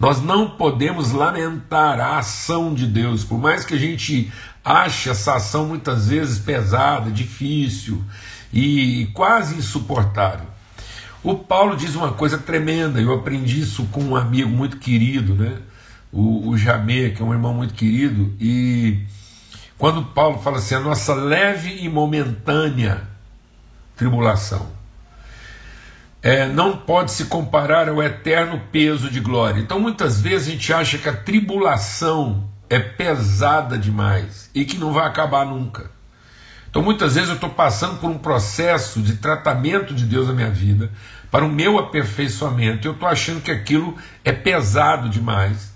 Nós 0.00 0.22
não 0.22 0.48
podemos 0.50 1.12
lamentar 1.12 2.00
a 2.00 2.18
ação 2.18 2.72
de 2.72 2.86
Deus, 2.86 3.22
por 3.22 3.38
mais 3.38 3.64
que 3.64 3.74
a 3.74 3.78
gente 3.78 4.32
ache 4.64 5.10
essa 5.10 5.36
ação 5.36 5.66
muitas 5.66 6.08
vezes 6.08 6.38
pesada, 6.38 7.10
difícil 7.10 8.02
e 8.56 9.06
quase 9.12 9.56
insuportável. 9.56 10.46
O 11.22 11.34
Paulo 11.34 11.76
diz 11.76 11.94
uma 11.94 12.12
coisa 12.12 12.38
tremenda, 12.38 13.00
eu 13.00 13.12
aprendi 13.12 13.60
isso 13.60 13.84
com 13.92 14.02
um 14.02 14.16
amigo 14.16 14.48
muito 14.48 14.78
querido, 14.78 15.34
né? 15.34 15.58
o, 16.10 16.48
o 16.48 16.56
Jamê, 16.56 17.10
que 17.10 17.20
é 17.20 17.24
um 17.24 17.32
irmão 17.32 17.52
muito 17.52 17.74
querido, 17.74 18.34
e 18.40 19.00
quando 19.76 20.02
Paulo 20.06 20.38
fala 20.38 20.56
assim, 20.56 20.74
a 20.74 20.80
nossa 20.80 21.14
leve 21.14 21.82
e 21.82 21.88
momentânea 21.88 23.02
tribulação 23.94 24.68
é, 26.22 26.46
não 26.46 26.78
pode 26.78 27.12
se 27.12 27.26
comparar 27.26 27.88
ao 27.90 28.02
eterno 28.02 28.60
peso 28.72 29.10
de 29.10 29.20
glória. 29.20 29.60
Então, 29.60 29.78
muitas 29.78 30.20
vezes 30.20 30.48
a 30.48 30.50
gente 30.52 30.72
acha 30.72 30.98
que 30.98 31.08
a 31.08 31.16
tribulação 31.16 32.48
é 32.70 32.78
pesada 32.78 33.76
demais 33.76 34.50
e 34.54 34.64
que 34.64 34.78
não 34.78 34.92
vai 34.92 35.06
acabar 35.06 35.44
nunca. 35.44 35.95
Então, 36.76 36.84
muitas 36.84 37.14
vezes 37.14 37.30
eu 37.30 37.36
estou 37.36 37.48
passando 37.48 37.98
por 38.00 38.10
um 38.10 38.18
processo 38.18 39.00
de 39.00 39.14
tratamento 39.14 39.94
de 39.94 40.04
Deus 40.04 40.28
na 40.28 40.34
minha 40.34 40.50
vida, 40.50 40.90
para 41.30 41.42
o 41.42 41.48
meu 41.48 41.78
aperfeiçoamento. 41.78 42.86
Eu 42.86 42.92
estou 42.92 43.08
achando 43.08 43.40
que 43.40 43.50
aquilo 43.50 43.96
é 44.22 44.30
pesado 44.30 45.08
demais 45.08 45.72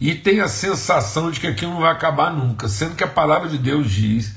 e 0.00 0.14
tenho 0.14 0.44
a 0.44 0.48
sensação 0.48 1.32
de 1.32 1.40
que 1.40 1.48
aquilo 1.48 1.72
não 1.72 1.80
vai 1.80 1.90
acabar 1.90 2.32
nunca, 2.32 2.68
sendo 2.68 2.94
que 2.94 3.02
a 3.02 3.08
palavra 3.08 3.48
de 3.48 3.58
Deus 3.58 3.90
diz 3.90 4.36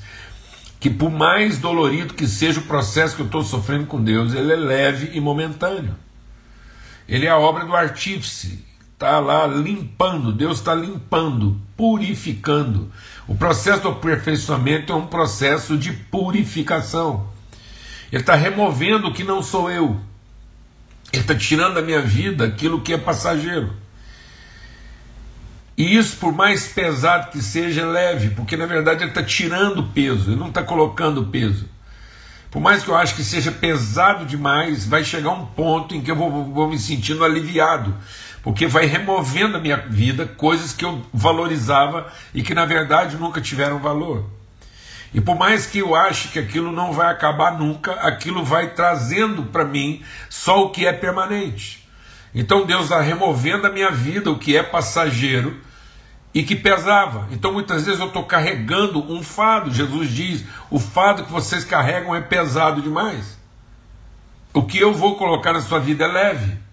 que 0.80 0.90
por 0.90 1.08
mais 1.08 1.58
dolorido 1.58 2.14
que 2.14 2.26
seja 2.26 2.58
o 2.58 2.64
processo 2.64 3.14
que 3.14 3.22
eu 3.22 3.26
estou 3.26 3.44
sofrendo 3.44 3.86
com 3.86 4.02
Deus, 4.02 4.34
ele 4.34 4.52
é 4.52 4.56
leve 4.56 5.16
e 5.16 5.20
momentâneo. 5.20 5.94
Ele 7.08 7.26
é 7.26 7.30
a 7.30 7.38
obra 7.38 7.64
do 7.64 7.76
artífice, 7.76 8.66
está 8.92 9.20
lá 9.20 9.46
limpando, 9.46 10.32
Deus 10.32 10.58
está 10.58 10.74
limpando, 10.74 11.60
purificando. 11.76 12.90
O 13.28 13.34
processo 13.34 13.82
do 13.82 13.88
aperfeiçoamento 13.90 14.90
é 14.90 14.96
um 14.96 15.06
processo 15.06 15.76
de 15.76 15.92
purificação. 15.92 17.28
Ele 18.10 18.22
está 18.22 18.34
removendo 18.34 19.08
o 19.08 19.12
que 19.12 19.22
não 19.22 19.42
sou 19.42 19.70
eu. 19.70 20.00
Ele 21.12 21.22
está 21.22 21.34
tirando 21.34 21.74
da 21.74 21.82
minha 21.82 22.00
vida 22.00 22.46
aquilo 22.46 22.80
que 22.80 22.94
é 22.94 22.98
passageiro. 22.98 23.74
E 25.76 25.94
isso, 25.96 26.16
por 26.16 26.32
mais 26.32 26.66
pesado 26.68 27.30
que 27.30 27.42
seja, 27.42 27.82
é 27.82 27.84
leve, 27.84 28.30
porque 28.30 28.56
na 28.56 28.66
verdade 28.66 29.02
ele 29.02 29.10
está 29.10 29.22
tirando 29.22 29.82
peso, 29.82 30.30
ele 30.30 30.40
não 30.40 30.48
está 30.48 30.62
colocando 30.62 31.26
peso. 31.26 31.68
Por 32.50 32.60
mais 32.60 32.82
que 32.82 32.88
eu 32.88 32.96
ache 32.96 33.14
que 33.14 33.22
seja 33.22 33.52
pesado 33.52 34.24
demais, 34.24 34.86
vai 34.86 35.04
chegar 35.04 35.30
um 35.30 35.44
ponto 35.44 35.94
em 35.94 36.00
que 36.00 36.10
eu 36.10 36.16
vou, 36.16 36.46
vou 36.46 36.68
me 36.68 36.78
sentindo 36.78 37.22
aliviado, 37.22 37.94
porque 38.42 38.66
vai 38.66 38.86
removendo 38.86 39.54
da 39.54 39.60
minha 39.60 39.76
vida 39.76 40.26
coisas 40.26 40.72
que 40.72 40.84
eu 40.84 41.02
valorizava 41.12 42.12
e 42.32 42.42
que 42.42 42.54
na 42.54 42.64
verdade 42.64 43.16
nunca 43.16 43.40
tiveram 43.40 43.78
valor. 43.78 44.24
E 45.12 45.20
por 45.20 45.36
mais 45.36 45.66
que 45.66 45.78
eu 45.78 45.94
ache 45.94 46.28
que 46.28 46.38
aquilo 46.38 46.70
não 46.70 46.92
vai 46.92 47.10
acabar 47.10 47.58
nunca, 47.58 47.92
aquilo 47.94 48.44
vai 48.44 48.70
trazendo 48.70 49.44
para 49.44 49.64
mim 49.64 50.02
só 50.28 50.64
o 50.64 50.70
que 50.70 50.86
é 50.86 50.92
permanente. 50.92 51.88
Então 52.34 52.66
Deus 52.66 52.84
está 52.84 53.00
removendo 53.00 53.62
da 53.62 53.70
minha 53.70 53.90
vida 53.90 54.30
o 54.30 54.38
que 54.38 54.56
é 54.56 54.62
passageiro 54.62 55.60
e 56.34 56.42
que 56.42 56.54
pesava. 56.54 57.26
Então 57.32 57.52
muitas 57.52 57.86
vezes 57.86 58.00
eu 58.00 58.06
estou 58.06 58.24
carregando 58.24 59.00
um 59.10 59.22
fado. 59.22 59.72
Jesus 59.72 60.10
diz: 60.10 60.44
o 60.70 60.78
fado 60.78 61.24
que 61.24 61.32
vocês 61.32 61.64
carregam 61.64 62.14
é 62.14 62.20
pesado 62.20 62.82
demais. 62.82 63.38
O 64.52 64.62
que 64.62 64.78
eu 64.78 64.92
vou 64.92 65.16
colocar 65.16 65.52
na 65.52 65.60
sua 65.60 65.78
vida 65.78 66.04
é 66.04 66.08
leve. 66.08 66.67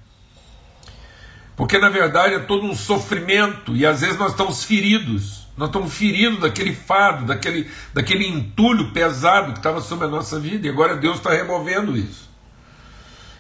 Porque 1.56 1.78
na 1.78 1.90
verdade 1.90 2.36
é 2.36 2.40
todo 2.40 2.66
um 2.66 2.76
sofrimento 2.76 3.76
e 3.76 3.86
às 3.86 4.02
vezes 4.02 4.18
nós 4.18 4.32
estamos 4.32 4.64
feridos. 4.64 5.46
Nós 5.58 5.70
estamos 5.70 5.94
feridos 5.94 6.42
daquele 6.42 6.74
fado, 6.74 7.26
daquele, 7.26 7.70
daquele 7.94 8.28
entulho 8.28 8.92
pesado 8.92 9.54
que 9.54 9.60
estava 9.60 9.80
sobre 9.80 10.06
a 10.06 10.10
nossa 10.10 10.38
vida 10.38 10.68
e 10.68 10.70
agora 10.70 10.98
Deus 10.98 11.18
está 11.18 11.32
removendo 11.32 11.96
isso. 11.98 12.30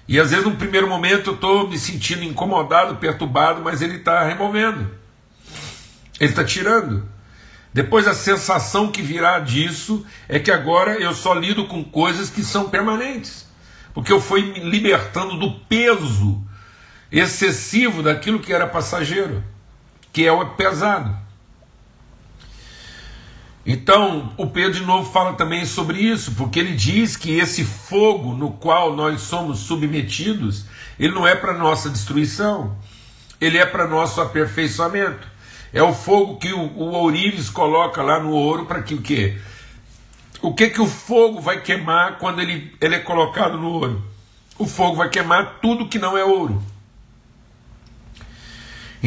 E 0.08 0.19
às 0.19 0.30
vezes, 0.30 0.45
num 0.45 0.56
primeiro 0.56 0.88
momento, 0.88 1.32
eu 1.32 1.34
estou 1.34 1.67
me 1.67 1.78
sentindo 1.78 2.23
incomodado, 2.23 2.97
perturbado, 2.97 3.62
mas 3.62 3.82
Ele 3.82 3.97
está 3.97 4.23
removendo. 4.23 4.89
Ele 6.19 6.30
está 6.30 6.43
tirando. 6.43 7.06
Depois 7.73 8.08
a 8.08 8.13
sensação 8.13 8.91
que 8.91 9.01
virá 9.01 9.39
disso 9.39 10.06
é 10.30 10.39
que 10.39 10.51
agora 10.51 10.97
eu 11.01 11.13
só 11.13 11.34
lido 11.34 11.65
com 11.67 11.84
coisas 11.84 12.30
que 12.30 12.43
são 12.43 12.69
permanentes. 12.69 13.45
Porque 13.93 14.13
eu 14.13 14.21
fui 14.21 14.43
me 14.43 14.60
libertando 14.60 15.38
do 15.38 15.60
peso 15.62 16.41
excessivo 17.15 18.04
daquilo 18.04 18.39
que 18.39 18.51
era 18.51 18.67
passageiro, 18.67 19.41
que 20.12 20.25
é 20.25 20.32
o 20.32 20.45
pesado. 20.49 21.15
Então, 23.65 24.34
o 24.38 24.47
Pedro 24.47 24.73
de 24.73 24.86
novo 24.86 25.12
fala 25.12 25.34
também 25.34 25.65
sobre 25.65 25.97
isso, 25.97 26.34
porque 26.34 26.60
ele 26.60 26.73
diz 26.73 27.15
que 27.15 27.39
esse 27.39 27.63
fogo 27.63 28.34
no 28.34 28.51
qual 28.51 28.93
nós 28.93 29.21
somos 29.21 29.60
submetidos, 29.60 30.65
ele 30.99 31.13
não 31.13 31.25
é 31.25 31.36
para 31.36 31.54
nossa 31.54 31.89
destruição, 31.89 32.78
ele 33.39 33.58
é 33.58 33.65
para 33.65 33.88
nosso 33.88 34.19
aperfeiçoamento. 34.19 35.25
É 35.73 35.82
o 35.82 35.93
fogo 35.93 36.38
que 36.38 36.54
o, 36.54 36.60
o 36.60 36.91
ourives 36.91 37.49
coloca 37.49 38.04
lá 38.04 38.19
no 38.19 38.32
ouro 38.32 38.65
para 38.65 38.84
que 38.84 38.93
o 38.93 39.01
quê? 39.01 39.38
O 40.41 40.54
que 40.54 40.69
que 40.69 40.82
o 40.82 40.86
fogo 40.86 41.39
vai 41.39 41.62
queimar 41.62 42.17
quando 42.19 42.41
ele, 42.41 42.75
ele 42.80 42.95
é 42.95 42.99
colocado 42.99 43.58
no 43.58 43.69
ouro? 43.69 44.04
O 44.60 44.67
fogo 44.67 44.97
vai 44.97 45.10
queimar 45.10 45.60
tudo 45.62 45.88
que 45.88 45.97
não 45.97 46.17
é 46.17 46.23
ouro. 46.23 46.62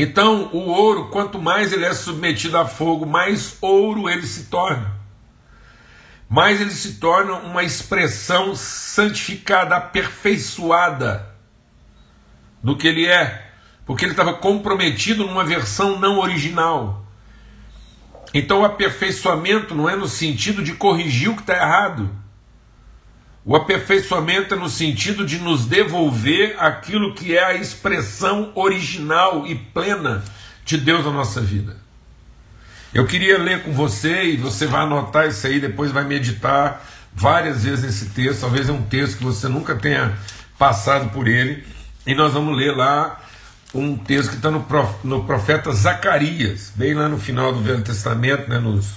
Então, 0.00 0.48
o 0.52 0.68
ouro, 0.68 1.08
quanto 1.08 1.40
mais 1.40 1.72
ele 1.72 1.84
é 1.84 1.92
submetido 1.92 2.56
a 2.56 2.66
fogo, 2.66 3.04
mais 3.04 3.58
ouro 3.60 4.08
ele 4.08 4.26
se 4.26 4.44
torna. 4.44 4.96
Mais 6.28 6.60
ele 6.60 6.70
se 6.70 6.94
torna 6.94 7.34
uma 7.34 7.64
expressão 7.64 8.54
santificada, 8.54 9.76
aperfeiçoada 9.76 11.34
do 12.62 12.76
que 12.76 12.86
ele 12.86 13.06
é 13.06 13.48
porque 13.88 14.04
ele 14.04 14.12
estava 14.12 14.34
comprometido 14.34 15.26
numa 15.26 15.42
versão 15.42 15.98
não 15.98 16.18
original. 16.18 17.06
Então 18.34 18.60
o 18.60 18.64
aperfeiçoamento 18.66 19.74
não 19.74 19.88
é 19.88 19.96
no 19.96 20.06
sentido 20.06 20.62
de 20.62 20.74
corrigir 20.74 21.30
o 21.30 21.34
que 21.34 21.40
está 21.40 21.54
errado. 21.54 22.14
O 23.48 23.56
aperfeiçoamento 23.56 24.52
é 24.52 24.58
no 24.58 24.68
sentido 24.68 25.24
de 25.24 25.38
nos 25.38 25.64
devolver 25.64 26.54
aquilo 26.58 27.14
que 27.14 27.34
é 27.34 27.42
a 27.42 27.54
expressão 27.54 28.52
original 28.54 29.46
e 29.46 29.54
plena 29.54 30.22
de 30.66 30.76
Deus 30.76 31.02
na 31.02 31.10
nossa 31.10 31.40
vida. 31.40 31.74
Eu 32.92 33.06
queria 33.06 33.38
ler 33.38 33.62
com 33.62 33.72
você, 33.72 34.24
e 34.24 34.36
você 34.36 34.66
vai 34.66 34.82
anotar 34.82 35.28
isso 35.28 35.46
aí, 35.46 35.58
depois 35.58 35.90
vai 35.90 36.04
meditar 36.04 36.86
várias 37.14 37.64
vezes 37.64 37.86
nesse 37.86 38.10
texto. 38.10 38.42
Talvez 38.42 38.68
é 38.68 38.72
um 38.72 38.82
texto 38.82 39.16
que 39.16 39.24
você 39.24 39.48
nunca 39.48 39.74
tenha 39.74 40.12
passado 40.58 41.08
por 41.08 41.26
ele. 41.26 41.64
E 42.06 42.14
nós 42.14 42.34
vamos 42.34 42.54
ler 42.54 42.76
lá 42.76 43.18
um 43.72 43.96
texto 43.96 44.28
que 44.28 44.36
está 44.36 44.50
no, 44.50 44.66
no 45.02 45.24
profeta 45.24 45.72
Zacarias, 45.72 46.70
bem 46.76 46.92
lá 46.92 47.08
no 47.08 47.16
final 47.16 47.50
do 47.54 47.62
Velho 47.62 47.80
Testamento, 47.80 48.46
né, 48.50 48.58
nos, 48.58 48.92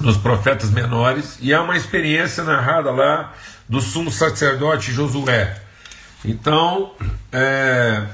nos 0.00 0.16
profetas 0.16 0.70
menores, 0.70 1.38
e 1.40 1.52
é 1.52 1.58
uma 1.60 1.76
experiência 1.76 2.44
narrada 2.44 2.90
lá 2.90 3.34
do 3.68 3.80
sumo 3.80 4.10
sacerdote 4.10 4.92
Josué. 4.92 5.60
Então, 6.24 6.94
é, 7.32 8.04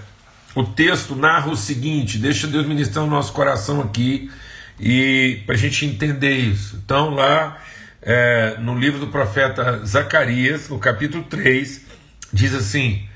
o 0.55 0.65
texto 0.65 1.15
narra 1.15 1.51
o 1.51 1.57
seguinte: 1.57 2.19
deixa 2.19 2.47
Deus 2.47 2.67
ministrar 2.67 3.05
o 3.05 3.09
nosso 3.09 3.33
coração 3.33 3.81
aqui 3.81 4.31
e 4.79 5.43
para 5.47 5.55
a 5.55 5.59
gente 5.59 5.85
entender 5.87 6.37
isso. 6.37 6.81
Então, 6.85 7.11
lá 7.11 7.59
é, 8.03 8.57
no 8.59 8.79
livro 8.79 9.01
do 9.01 9.07
profeta 9.09 9.85
Zacarias, 9.85 10.69
no 10.69 10.79
capítulo 10.79 11.25
3, 11.25 11.83
diz 12.33 12.55
assim: 12.55 13.07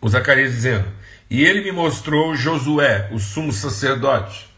o 0.00 0.08
Zacarias 0.08 0.52
dizendo: 0.52 0.86
E 1.30 1.42
ele 1.42 1.62
me 1.62 1.72
mostrou 1.72 2.34
Josué, 2.34 3.08
o 3.10 3.18
sumo 3.18 3.52
sacerdote. 3.52 4.50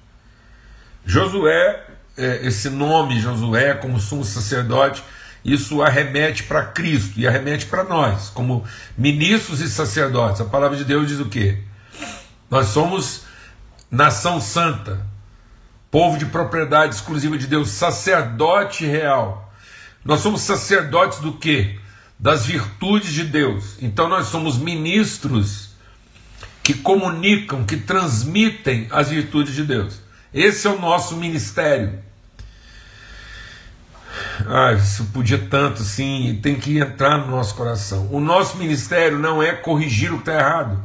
Josué, 1.07 1.84
esse 2.16 2.70
nome 2.70 3.20
Josué 3.20 3.74
como 3.74 4.00
sumo 4.00 4.24
sacerdote, 4.24 5.03
isso 5.44 5.83
arremete 5.83 6.44
para 6.44 6.64
Cristo 6.64 7.18
e 7.18 7.27
arremete 7.27 7.66
para 7.66 7.85
nós, 7.85 8.31
como 8.31 8.64
ministros 8.96 9.61
e 9.61 9.68
sacerdotes. 9.68 10.40
A 10.40 10.44
palavra 10.44 10.77
de 10.77 10.85
Deus 10.85 11.09
diz 11.09 11.20
o 11.20 11.27
quê? 11.27 11.59
Nós 12.50 12.68
somos 12.68 13.24
nação 13.90 14.40
santa, 14.40 15.07
povo 15.90 16.16
de 16.16 16.27
propriedade 16.27 16.94
exclusiva 16.94 17.37
de 17.37 17.46
Deus, 17.46 17.70
sacerdote 17.70 18.87
real. 18.87 19.53
Nós 20.05 20.20
somos 20.20 20.42
sacerdotes 20.42 21.18
do 21.18 21.35
quê? 21.35 21.79
Das 22.18 22.46
virtudes 22.46 23.12
de 23.12 23.24
Deus. 23.24 23.77
Então 23.83 24.09
nós 24.09 24.29
somos 24.29 24.57
ministros 24.57 25.70
que 26.62 26.74
comunicam, 26.74 27.64
que 27.64 27.77
transmitem 27.77 28.88
as 28.90 29.11
virtudes 29.11 29.55
de 29.55 29.64
Deus. 29.64 30.04
Esse 30.35 30.66
é 30.66 30.70
o 30.70 30.81
nosso 30.81 31.16
ministério. 31.16 32.03
Ah, 34.49 34.73
isso 34.73 35.05
podia 35.12 35.38
tanto, 35.38 35.83
sim, 35.85 36.40
tem 36.42 36.57
que 36.57 36.79
entrar 36.79 37.18
no 37.18 37.29
nosso 37.29 37.55
coração. 37.55 38.09
O 38.11 38.18
nosso 38.18 38.57
ministério 38.57 39.16
não 39.16 39.40
é 39.40 39.53
corrigir 39.53 40.12
o 40.12 40.16
que 40.16 40.23
está 40.23 40.35
errado. 40.35 40.83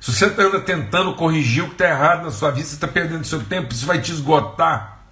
Se 0.00 0.14
você 0.14 0.24
anda 0.24 0.60
tentando 0.60 1.14
corrigir 1.14 1.64
o 1.64 1.68
que 1.68 1.74
está 1.74 1.88
errado 1.88 2.24
na 2.24 2.30
sua 2.30 2.50
vida, 2.50 2.66
você 2.66 2.74
está 2.74 2.88
perdendo 2.88 3.26
seu 3.26 3.42
tempo, 3.44 3.72
isso 3.72 3.84
vai 3.84 4.00
te 4.00 4.12
esgotar. 4.12 5.04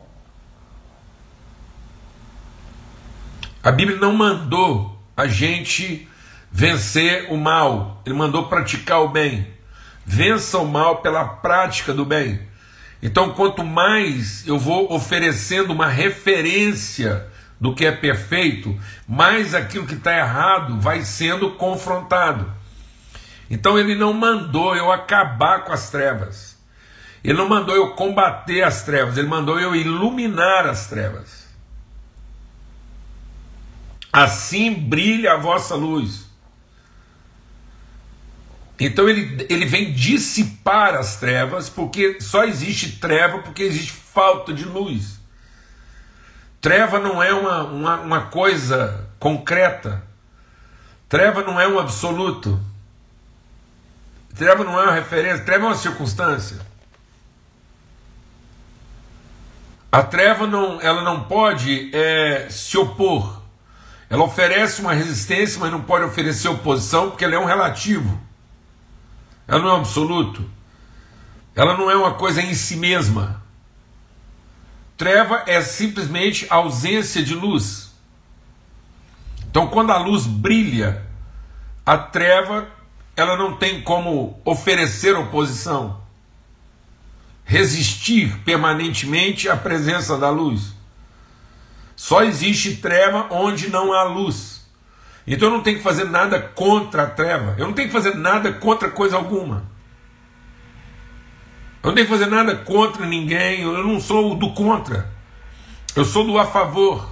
A 3.63 3.71
Bíblia 3.71 3.99
não 3.99 4.15
mandou 4.15 4.99
a 5.17 5.27
gente 5.27 6.09
vencer 6.51 7.31
o 7.31 7.37
mal, 7.37 8.03
ele 8.07 8.15
mandou 8.15 8.49
praticar 8.49 9.03
o 9.03 9.09
bem. 9.09 9.53
Vença 10.07 10.59
o 10.59 10.67
mal 10.67 10.99
pela 10.99 11.25
prática 11.25 11.93
do 11.93 12.05
bem. 12.05 12.54
Então, 13.05 13.35
quanto 13.35 13.63
mais 13.63 14.45
eu 14.49 14.59
vou 14.59 14.91
oferecendo 14.91 15.75
uma 15.75 15.87
referência 15.87 17.29
do 17.61 17.75
que 17.75 17.85
é 17.85 17.93
perfeito, 17.93 18.77
mais 19.07 19.55
aquilo 19.55 19.87
que 19.87 19.95
está 19.95 20.17
errado 20.17 20.81
vai 20.81 21.05
sendo 21.05 21.53
confrontado. 21.53 22.51
Então 23.51 23.79
ele 23.79 23.95
não 23.95 24.15
mandou 24.15 24.75
eu 24.75 24.91
acabar 24.91 25.65
com 25.65 25.73
as 25.73 25.91
trevas. 25.91 26.59
Ele 27.23 27.37
não 27.39 27.49
mandou 27.49 27.75
eu 27.75 27.91
combater 27.95 28.63
as 28.63 28.83
trevas, 28.83 29.17
ele 29.17 29.29
mandou 29.29 29.61
eu 29.61 29.77
iluminar 29.77 30.67
as 30.67 30.87
trevas. 30.87 31.47
Assim 34.13 34.73
brilha 34.73 35.35
a 35.35 35.37
vossa 35.37 35.75
luz. 35.75 36.24
Então 38.79 39.09
ele, 39.09 39.47
ele 39.49 39.67
vem 39.67 39.93
dissipar 39.93 40.95
as 40.95 41.17
trevas, 41.17 41.69
porque 41.69 42.21
só 42.21 42.45
existe 42.45 42.99
treva 42.99 43.39
porque 43.39 43.63
existe 43.63 43.93
falta 43.93 44.53
de 44.53 44.65
luz. 44.65 45.21
Treva 46.61 46.99
não 46.99 47.23
é 47.23 47.33
uma, 47.33 47.65
uma, 47.65 48.01
uma 48.01 48.21
coisa 48.23 49.09
concreta. 49.19 50.03
Treva 51.09 51.43
não 51.43 51.61
é 51.61 51.69
um 51.69 51.79
absoluto. 51.79 52.61
Treva 54.35 54.65
não 54.65 54.81
é 54.81 54.85
uma 54.85 54.93
referência, 54.93 55.45
treva 55.45 55.65
é 55.65 55.69
uma 55.69 55.77
circunstância. 55.77 56.59
A 59.93 60.03
treva 60.03 60.45
não, 60.47 60.81
ela 60.81 61.03
não 61.03 61.23
pode 61.25 61.95
é, 61.95 62.49
se 62.51 62.77
opor. 62.77 63.41
Ela 64.11 64.25
oferece 64.25 64.81
uma 64.81 64.93
resistência, 64.93 65.61
mas 65.61 65.71
não 65.71 65.83
pode 65.83 66.05
oferecer 66.05 66.49
oposição, 66.49 67.11
porque 67.11 67.25
ela 67.25 67.37
é 67.37 67.39
um 67.39 67.45
relativo. 67.45 68.21
Ela 69.47 69.61
não 69.61 69.69
é 69.69 69.73
um 69.75 69.77
absoluto. 69.77 70.51
Ela 71.55 71.77
não 71.77 71.91
é 71.91 71.97
uma 71.97 72.15
coisa 72.15 72.43
em 72.43 72.55
si 72.55 72.77
mesma. 72.77 73.43
Treva 74.97 75.45
é 75.47 75.61
simplesmente 75.61 76.47
ausência 76.51 77.23
de 77.23 77.35
luz. 77.35 77.93
Então, 79.49 79.69
quando 79.69 79.91
a 79.91 79.99
luz 79.99 80.27
brilha, 80.27 81.07
a 81.85 81.97
treva 81.97 82.69
ela 83.17 83.37
não 83.37 83.57
tem 83.57 83.83
como 83.83 84.41
oferecer 84.45 85.17
oposição, 85.17 86.01
resistir 87.45 88.37
permanentemente 88.41 89.49
à 89.49 89.57
presença 89.57 90.19
da 90.19 90.31
luz. 90.31 90.75
Só 91.95 92.25
existe 92.25 92.77
treva 92.79 93.29
onde 93.31 93.69
não 93.71 93.93
há 93.93 94.03
luz. 94.03 94.54
Então 95.27 95.49
eu 95.49 95.55
não 95.55 95.63
tenho 95.63 95.79
que 95.79 95.83
fazer 95.83 96.05
nada 96.05 96.39
contra 96.39 97.05
a 97.05 97.07
treva, 97.07 97.55
eu 97.59 97.67
não 97.67 97.73
tenho 97.73 97.89
que 97.89 97.95
fazer 97.95 98.15
nada 98.15 98.53
contra 98.53 98.91
coisa 98.91 99.17
alguma. 99.17 99.65
Eu 101.83 101.89
não 101.89 101.95
tenho 101.95 102.07
que 102.07 102.13
fazer 102.13 102.27
nada 102.27 102.57
contra 102.57 103.07
ninguém, 103.07 103.63
eu 103.63 103.87
não 103.87 104.01
sou 104.01 104.35
do 104.35 104.53
contra. 104.53 105.11
Eu 105.95 106.05
sou 106.05 106.25
do 106.25 106.39
a 106.39 106.47
favor. 106.47 107.09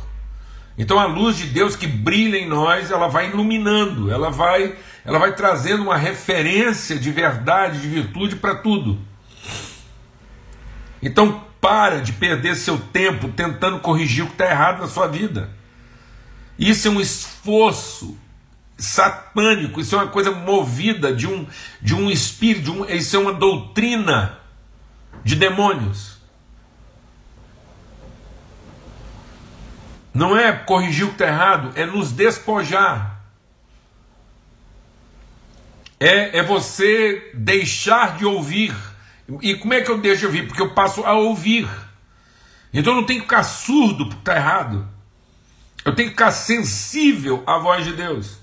Então 0.77 0.99
a 0.99 1.05
luz 1.05 1.37
de 1.37 1.47
Deus 1.47 1.77
que 1.77 1.87
brilha 1.87 2.39
em 2.39 2.49
nós, 2.49 2.91
ela 2.91 3.07
vai 3.07 3.29
iluminando, 3.29 4.11
ela 4.11 4.31
vai, 4.31 4.75
ela 5.05 5.19
vai 5.19 5.35
trazendo 5.35 5.83
uma 5.83 5.97
referência 5.97 6.99
de 6.99 7.11
verdade, 7.11 7.81
de 7.81 7.89
virtude 7.89 8.37
para 8.37 8.55
tudo. 8.57 8.99
Então 11.03 11.45
para 11.61 12.01
de 12.01 12.13
perder 12.13 12.57
seu 12.57 12.77
tempo 12.77 13.29
tentando 13.29 13.79
corrigir 13.79 14.25
o 14.25 14.27
que 14.27 14.33
está 14.33 14.51
errado 14.51 14.81
na 14.81 14.89
sua 14.89 15.07
vida. 15.07 15.51
Isso 16.59 16.89
é 16.89 16.91
um 16.91 17.01
esforço 17.01 18.17
satânico, 18.77 19.81
isso 19.81 19.95
é 19.95 19.99
uma 19.99 20.09
coisa 20.09 20.31
movida 20.33 21.15
de 21.15 21.27
um, 21.27 21.47
de 21.81 21.95
um 21.95 22.11
espírito, 22.11 22.65
de 22.65 22.71
um, 22.71 22.85
isso 22.89 23.17
é 23.17 23.19
uma 23.19 23.33
doutrina 23.33 24.39
de 25.25 25.37
demônios. 25.37 26.13
Não 30.13 30.37
é 30.37 30.53
corrigir 30.53 31.05
o 31.05 31.09
que 31.09 31.15
está 31.15 31.27
errado, 31.27 31.73
é 31.75 31.87
nos 31.87 32.13
despojar. 32.13 33.23
É, 35.99 36.39
é 36.39 36.43
você 36.43 37.31
deixar 37.35 38.17
de 38.17 38.27
ouvir. 38.27 38.75
E 39.41 39.55
como 39.55 39.73
é 39.73 39.81
que 39.81 39.91
eu 39.91 39.99
deixo 39.99 40.21
de 40.21 40.27
ouvir? 40.27 40.47
Porque 40.47 40.61
eu 40.61 40.75
passo 40.75 41.05
a 41.05 41.15
ouvir. 41.15 41.69
Então 42.75 42.93
eu 42.93 42.97
não 43.01 43.07
tenho 43.07 43.21
que 43.21 43.27
ficar 43.27 43.45
surdo 43.45 44.07
porque 44.07 44.21
está 44.21 44.37
errado. 44.37 44.92
Eu 45.85 45.95
tenho 45.95 46.09
que 46.09 46.15
ficar 46.15 46.31
sensível 46.31 47.43
à 47.47 47.59
voz 47.59 47.85
de 47.85 47.93
Deus. 47.93 48.43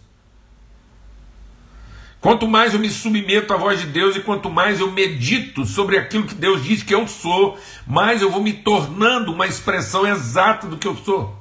Quanto 2.21 2.45
mais 2.47 2.73
eu 2.73 2.80
me 2.80 2.89
submeto 2.89 3.54
à 3.54 3.58
voz 3.58 3.80
de 3.80 3.88
Deus 3.88 4.15
e 4.17 4.19
quanto 4.19 4.49
mais 4.49 4.82
eu 4.82 4.91
medito 4.91 5.63
sobre 5.63 5.97
aquilo 5.97 6.25
que 6.25 6.36
Deus 6.36 6.62
diz 6.63 6.84
que 6.84 6.93
eu 6.93 7.08
sou, 7.08 7.58
mais 7.88 8.21
eu 8.21 8.30
vou 8.30 8.43
me 8.43 8.52
tornando 8.52 9.32
uma 9.32 9.47
expressão 9.47 10.06
exata 10.06 10.67
do 10.67 10.78
que 10.78 10.88
eu 10.88 10.97
sou. 10.97 11.39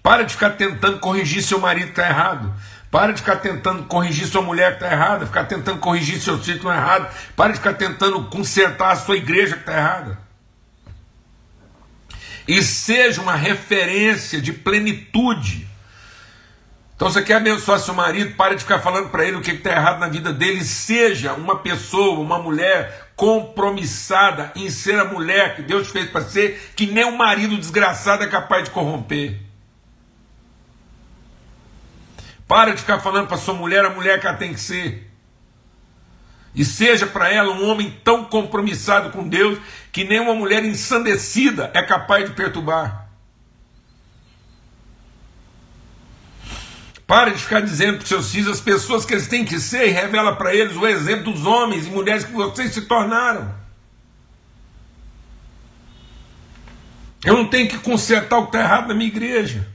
Para 0.00 0.22
de 0.22 0.32
ficar 0.32 0.50
tentando 0.50 1.00
corrigir 1.00 1.42
seu 1.42 1.58
marido 1.58 1.86
que 1.86 2.00
está 2.00 2.08
errado. 2.08 2.54
Para 2.88 3.12
de 3.12 3.18
ficar 3.18 3.36
tentando 3.36 3.82
corrigir 3.86 4.28
sua 4.28 4.40
mulher 4.40 4.78
que 4.78 4.84
está 4.84 4.94
errada. 4.94 5.26
Ficar 5.26 5.44
tentando 5.46 5.80
corrigir 5.80 6.20
seu 6.20 6.38
que 6.38 6.48
está 6.48 6.76
errado. 6.76 7.12
Para 7.34 7.52
de 7.52 7.58
ficar 7.58 7.74
tentando 7.74 8.22
consertar 8.26 8.92
a 8.92 8.96
sua 8.96 9.16
igreja 9.16 9.56
que 9.56 9.62
está 9.62 9.76
errada. 9.76 10.25
E 12.46 12.62
seja 12.62 13.20
uma 13.20 13.34
referência 13.34 14.40
de 14.40 14.52
plenitude 14.52 15.66
então 16.96 17.10
você 17.10 17.22
quer 17.22 17.34
abençoar 17.34 17.78
seu 17.78 17.92
marido, 17.92 18.34
pare 18.36 18.54
de 18.54 18.62
ficar 18.62 18.78
falando 18.78 19.10
para 19.10 19.22
ele 19.22 19.36
o 19.36 19.42
que 19.42 19.50
está 19.50 19.70
errado 19.70 19.98
na 19.98 20.08
vida 20.08 20.32
dele, 20.32 20.64
seja 20.64 21.34
uma 21.34 21.58
pessoa, 21.58 22.18
uma 22.18 22.38
mulher 22.38 23.10
compromissada 23.14 24.50
em 24.56 24.70
ser 24.70 24.98
a 24.98 25.04
mulher 25.04 25.56
que 25.56 25.62
Deus 25.62 25.88
fez 25.88 26.08
para 26.08 26.22
ser, 26.22 26.72
que 26.74 26.86
nem 26.86 27.04
um 27.04 27.16
marido 27.16 27.58
desgraçado 27.58 28.24
é 28.24 28.26
capaz 28.26 28.64
de 28.64 28.70
corromper. 28.70 29.38
Para 32.48 32.72
de 32.72 32.80
ficar 32.80 32.98
falando 33.00 33.28
para 33.28 33.36
sua 33.36 33.52
mulher 33.52 33.84
a 33.84 33.90
mulher 33.90 34.18
que 34.18 34.26
ela 34.26 34.36
tem 34.36 34.54
que 34.54 34.60
ser. 34.60 35.05
E 36.56 36.64
seja 36.64 37.06
para 37.06 37.30
ela 37.30 37.52
um 37.52 37.68
homem 37.68 37.94
tão 38.02 38.24
compromissado 38.24 39.10
com 39.10 39.28
Deus 39.28 39.58
que 39.92 40.04
nem 40.04 40.18
uma 40.18 40.34
mulher 40.34 40.64
ensandecida 40.64 41.70
é 41.74 41.82
capaz 41.82 42.24
de 42.24 42.34
perturbar. 42.34 43.10
Pare 47.06 47.32
de 47.32 47.38
ficar 47.38 47.60
dizendo 47.60 47.98
para 47.98 48.06
seus 48.06 48.32
filhos 48.32 48.48
as 48.48 48.60
pessoas 48.60 49.04
que 49.04 49.12
eles 49.12 49.28
têm 49.28 49.44
que 49.44 49.60
ser 49.60 49.86
e 49.86 49.90
revela 49.90 50.34
para 50.34 50.54
eles 50.54 50.74
o 50.74 50.86
exemplo 50.86 51.30
dos 51.30 51.44
homens 51.44 51.86
e 51.86 51.90
mulheres 51.90 52.24
que 52.24 52.32
vocês 52.32 52.72
se 52.72 52.82
tornaram. 52.82 53.54
Eu 57.22 57.36
não 57.36 57.46
tenho 57.46 57.68
que 57.68 57.78
consertar 57.78 58.38
o 58.38 58.46
que 58.46 58.56
está 58.56 58.60
errado 58.60 58.88
na 58.88 58.94
minha 58.94 59.08
igreja. 59.08 59.68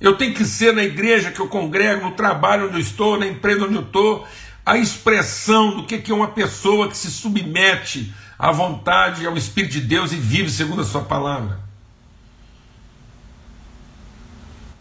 Eu 0.00 0.16
tenho 0.16 0.34
que 0.34 0.44
ser 0.44 0.72
na 0.72 0.82
igreja 0.82 1.30
que 1.30 1.40
eu 1.40 1.48
congrego, 1.48 2.04
no 2.04 2.12
trabalho 2.12 2.66
onde 2.66 2.74
eu 2.74 2.80
estou, 2.80 3.18
na 3.18 3.26
empresa 3.26 3.64
onde 3.64 3.76
eu 3.76 3.82
estou, 3.82 4.26
a 4.64 4.78
expressão 4.78 5.76
do 5.76 5.86
que 5.86 6.10
é 6.10 6.14
uma 6.14 6.28
pessoa 6.28 6.88
que 6.88 6.96
se 6.96 7.10
submete 7.10 8.14
à 8.38 8.50
vontade 8.50 9.26
ao 9.26 9.36
Espírito 9.36 9.72
de 9.72 9.80
Deus 9.80 10.12
e 10.12 10.16
vive 10.16 10.50
segundo 10.50 10.82
a 10.82 10.84
Sua 10.84 11.02
palavra. 11.02 11.60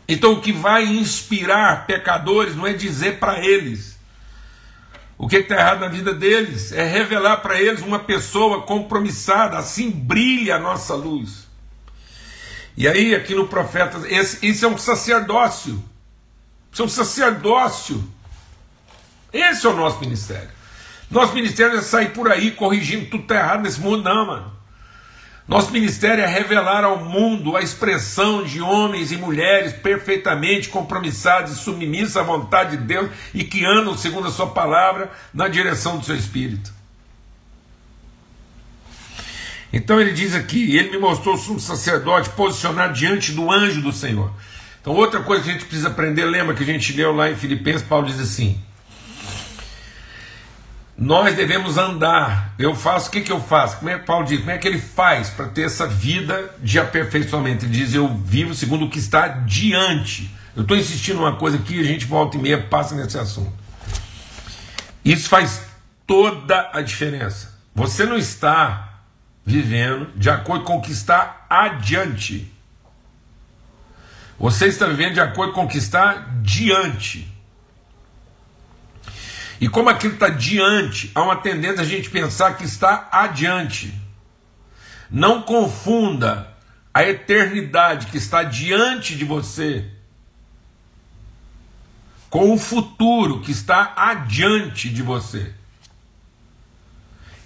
Então, 0.08 0.34
o 0.34 0.42
que 0.42 0.52
vai 0.52 0.86
inspirar 0.86 1.86
pecadores 1.86 2.56
não 2.56 2.68
é 2.68 2.74
dizer 2.74 3.20
para 3.20 3.44
eles 3.44 3.94
o 5.18 5.28
que 5.28 5.38
está 5.38 5.56
errado 5.56 5.80
na 5.80 5.88
vida 5.88 6.14
deles, 6.14 6.72
é 6.72 6.86
revelar 6.86 7.38
para 7.38 7.62
eles 7.62 7.82
uma 7.82 8.00
pessoa 8.00 8.64
compromissada, 8.64 9.58
assim 9.58 9.90
brilha 9.90 10.56
a 10.56 10.60
nossa 10.60 10.96
luz. 10.96 11.48
E 12.76 12.88
aí, 12.88 13.16
aqui 13.16 13.34
no 13.36 13.48
profeta, 13.48 14.02
esse, 14.08 14.46
isso 14.46 14.66
é 14.66 14.68
um 14.68 14.78
sacerdócio. 14.78 15.82
Isso 16.72 16.82
é 16.82 16.86
um 16.86 16.90
sacerdócio. 16.90 18.04
Esse 19.34 19.66
é 19.66 19.70
o 19.70 19.76
nosso 19.76 20.00
ministério. 20.00 20.50
Nosso 21.10 21.34
ministério 21.34 21.78
é 21.78 21.82
sair 21.82 22.12
por 22.12 22.32
aí 22.32 22.52
corrigindo 22.52 23.06
tudo 23.06 23.26
que 23.26 23.34
está 23.34 23.36
errado 23.36 23.64
nesse 23.64 23.80
mundo, 23.80 24.04
não, 24.04 24.28
mano. 24.28 24.54
Nosso 25.48 25.72
ministério 25.72 26.24
é 26.24 26.28
revelar 26.28 26.86
ao 26.86 27.04
mundo 27.04 27.58
a 27.58 27.62
expressão 27.62 28.44
de 28.44 28.62
homens 28.62 29.12
e 29.12 29.18
mulheres 29.18 29.74
perfeitamente 29.74 30.70
compromissados 30.70 31.52
e 31.52 31.56
submissos 31.56 32.16
à 32.16 32.24
vontade 32.24 32.78
de 32.78 32.84
Deus 32.84 33.10
e 33.34 33.44
que 33.44 33.66
andam, 33.66 33.98
segundo 33.98 34.30
a 34.30 34.32
Sua 34.32 34.48
palavra, 34.48 35.12
na 35.34 35.50
direção 35.50 35.98
do 35.98 36.06
seu 36.06 36.16
espírito. 36.16 36.72
Então 39.74 40.00
ele 40.00 40.14
diz 40.14 40.34
aqui: 40.34 40.78
Ele 40.78 40.92
me 40.92 40.98
mostrou 41.00 41.36
o 41.36 41.38
sumo 41.38 41.60
sacerdote 41.60 42.30
posicionado 42.30 42.94
diante 42.94 43.34
do 43.34 43.52
anjo 43.52 43.82
do 43.82 43.92
Senhor. 43.92 44.32
Então, 44.80 44.94
outra 44.94 45.22
coisa 45.22 45.44
que 45.44 45.50
a 45.50 45.54
gente 45.54 45.66
precisa 45.66 45.88
aprender, 45.88 46.26
lembra 46.26 46.54
que 46.54 46.64
a 46.64 46.66
gente 46.66 46.94
leu 46.94 47.14
lá 47.14 47.30
em 47.30 47.36
Filipenses, 47.36 47.82
Paulo 47.82 48.06
diz 48.06 48.20
assim: 48.20 48.62
nós 50.98 51.36
devemos 51.36 51.78
andar. 51.78 52.54
Eu 52.58 52.76
faço, 52.76 53.10
o 53.10 53.12
que, 53.12 53.22
que 53.22 53.32
eu 53.32 53.42
faço? 53.42 53.78
Como 53.78 53.90
é 53.90 53.98
que 53.98 54.06
Paulo 54.06 54.26
diz? 54.26 54.40
Como 54.40 54.52
é 54.52 54.58
que 54.58 54.68
ele 54.68 54.80
faz 54.80 55.30
para 55.30 55.48
ter 55.48 55.64
essa 55.64 55.88
vida 55.88 56.54
de 56.60 56.80
aperfeiçoamento? 56.80 57.66
Ele 57.66 57.74
diz: 57.74 57.94
Eu 57.94 58.08
vivo 58.08 58.54
segundo 58.54 58.86
o 58.86 58.90
que 58.90 59.00
está 59.00 59.28
diante. 59.28 60.34
Eu 60.56 60.62
estou 60.62 60.78
insistindo 60.78 61.20
uma 61.20 61.36
coisa 61.36 61.58
aqui, 61.58 61.80
a 61.80 61.84
gente 61.84 62.06
volta 62.06 62.38
e 62.38 62.40
meia 62.40 62.62
passa 62.62 62.94
nesse 62.94 63.18
assunto. 63.18 63.52
Isso 65.04 65.28
faz 65.28 65.64
toda 66.06 66.70
a 66.72 66.82
diferença. 66.82 67.60
Você 67.74 68.06
não 68.06 68.18
está 68.18 69.02
vivendo 69.44 70.12
de 70.16 70.30
acordo 70.30 70.64
com 70.64 70.78
o 70.78 70.82
que 70.82 70.92
está 70.92 71.46
adiante. 71.50 72.54
Você 74.40 74.68
está 74.68 74.86
vivendo 74.86 75.16
de 75.16 75.20
acordo 75.20 75.54
com 75.54 75.66
o 75.66 75.68
que 75.68 75.78
está 75.78 76.28
diante. 76.42 77.33
E 79.64 79.70
como 79.70 79.88
aquilo 79.88 80.16
está 80.16 80.28
diante, 80.28 81.10
há 81.16 81.24
uma 81.24 81.38
tendência 81.38 81.84
a 81.84 81.86
gente 81.86 82.10
pensar 82.10 82.58
que 82.58 82.66
está 82.66 83.08
adiante. 83.10 83.94
Não 85.10 85.42
confunda 85.42 86.50
a 86.94 87.06
eternidade 87.06 88.08
que 88.08 88.18
está 88.18 88.44
diante 88.44 89.16
de 89.16 89.24
você 89.24 89.86
com 92.30 92.54
o 92.54 92.58
futuro 92.58 93.40
que 93.40 93.54
está 93.54 93.94
adiante 93.96 94.90
de 94.90 95.02
você. 95.02 95.54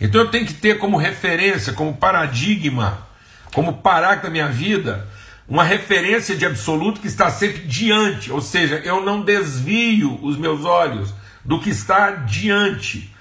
Então 0.01 0.21
eu 0.21 0.31
tenho 0.31 0.47
que 0.47 0.55
ter 0.55 0.79
como 0.79 0.97
referência, 0.97 1.71
como 1.71 1.97
paradigma, 1.97 3.07
como 3.53 3.73
parágrafo 3.73 4.23
da 4.23 4.31
minha 4.31 4.47
vida, 4.47 5.07
uma 5.47 5.63
referência 5.63 6.35
de 6.35 6.47
absoluto 6.47 6.99
que 6.99 7.07
está 7.07 7.29
sempre 7.29 7.61
diante, 7.67 8.31
ou 8.31 8.41
seja, 8.41 8.77
eu 8.77 9.05
não 9.05 9.21
desvio 9.21 10.17
os 10.23 10.35
meus 10.35 10.65
olhos 10.65 11.13
do 11.47 11.61
que 11.61 11.69
está 11.69 12.11
diante. 12.11 13.11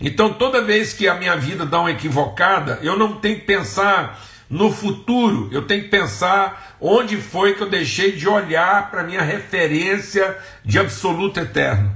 Então, 0.00 0.32
toda 0.32 0.64
vez 0.64 0.94
que 0.94 1.06
a 1.06 1.14
minha 1.14 1.36
vida 1.36 1.66
dá 1.66 1.80
uma 1.80 1.90
equivocada, 1.90 2.78
eu 2.82 2.98
não 2.98 3.20
tenho 3.20 3.38
que 3.38 3.44
pensar 3.44 4.18
no 4.48 4.72
futuro, 4.72 5.50
eu 5.52 5.66
tenho 5.66 5.84
que 5.84 5.88
pensar 5.90 6.76
onde 6.80 7.18
foi 7.18 7.54
que 7.54 7.62
eu 7.62 7.68
deixei 7.68 8.12
de 8.12 8.26
olhar 8.26 8.90
para 8.90 9.02
minha 9.02 9.22
referência 9.22 10.36
de 10.64 10.78
absoluto 10.78 11.38
eterno. 11.38 11.94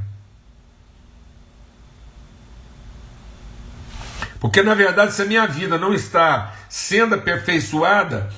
Porque 4.38 4.62
na 4.62 4.75
verdade, 4.75 5.12
se 5.14 5.23
a 5.23 5.27
minha 5.27 5.47
vida 5.47 5.79
não 5.79 5.95
está 5.95 6.55
sendo 6.69 7.14
aperfeiçoada, 7.14 8.31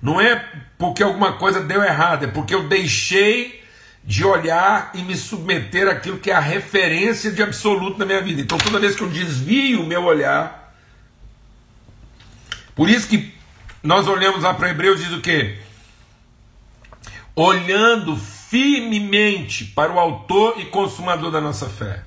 não 0.00 0.20
é 0.20 0.44
porque 0.78 1.02
alguma 1.02 1.34
coisa 1.34 1.60
deu 1.60 1.82
errado, 1.82 2.24
é 2.24 2.28
porque 2.28 2.54
eu 2.54 2.68
deixei 2.68 3.61
de 4.04 4.24
olhar 4.24 4.90
e 4.94 5.02
me 5.02 5.16
submeter 5.16 5.88
àquilo 5.88 6.18
que 6.18 6.30
é 6.30 6.34
a 6.34 6.40
referência 6.40 7.30
de 7.30 7.42
absoluto 7.42 7.98
na 7.98 8.04
minha 8.04 8.20
vida. 8.20 8.40
Então, 8.40 8.58
toda 8.58 8.80
vez 8.80 8.96
que 8.96 9.02
eu 9.02 9.08
desvio 9.08 9.82
o 9.82 9.86
meu 9.86 10.02
olhar, 10.04 10.74
por 12.74 12.88
isso 12.88 13.06
que 13.06 13.32
nós 13.82 14.08
olhamos 14.08 14.42
lá 14.42 14.54
para 14.54 14.70
Hebreus, 14.70 15.00
diz 15.00 15.12
o 15.12 15.20
quê? 15.20 15.58
Olhando 17.34 18.16
firmemente 18.16 19.64
para 19.64 19.92
o 19.92 19.98
autor 19.98 20.58
e 20.58 20.66
consumador 20.66 21.30
da 21.30 21.40
nossa 21.40 21.68
fé. 21.68 22.02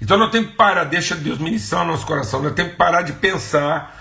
Então 0.00 0.16
nós 0.16 0.30
temos 0.30 0.50
que 0.50 0.56
parar, 0.56 0.84
deixa 0.84 1.16
Deus 1.16 1.38
ministrar 1.38 1.82
o 1.84 1.86
nosso 1.86 2.06
coração, 2.06 2.40
nós 2.42 2.54
temos 2.54 2.72
que 2.72 2.78
parar 2.78 3.02
de 3.02 3.14
pensar 3.14 4.00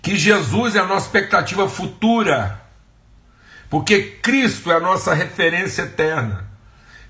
que 0.00 0.16
Jesus 0.16 0.74
é 0.74 0.80
a 0.80 0.86
nossa 0.86 1.06
expectativa 1.06 1.68
futura 1.68 2.61
porque 3.72 4.02
Cristo 4.20 4.70
é 4.70 4.76
a 4.76 4.80
nossa 4.80 5.14
referência 5.14 5.84
eterna. 5.84 6.46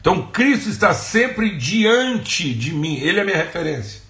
Então 0.00 0.28
Cristo 0.28 0.68
está 0.68 0.94
sempre 0.94 1.56
diante 1.56 2.54
de 2.54 2.72
mim, 2.72 3.00
Ele 3.00 3.18
é 3.18 3.22
a 3.22 3.24
minha 3.24 3.36
referência. 3.36 4.00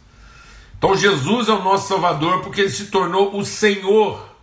Então 0.76 0.94
Jesus 0.94 1.48
é 1.48 1.52
o 1.52 1.62
nosso 1.62 1.88
Salvador, 1.88 2.42
porque 2.42 2.60
Ele 2.60 2.68
se 2.68 2.88
tornou 2.88 3.34
o 3.38 3.42
Senhor 3.42 4.36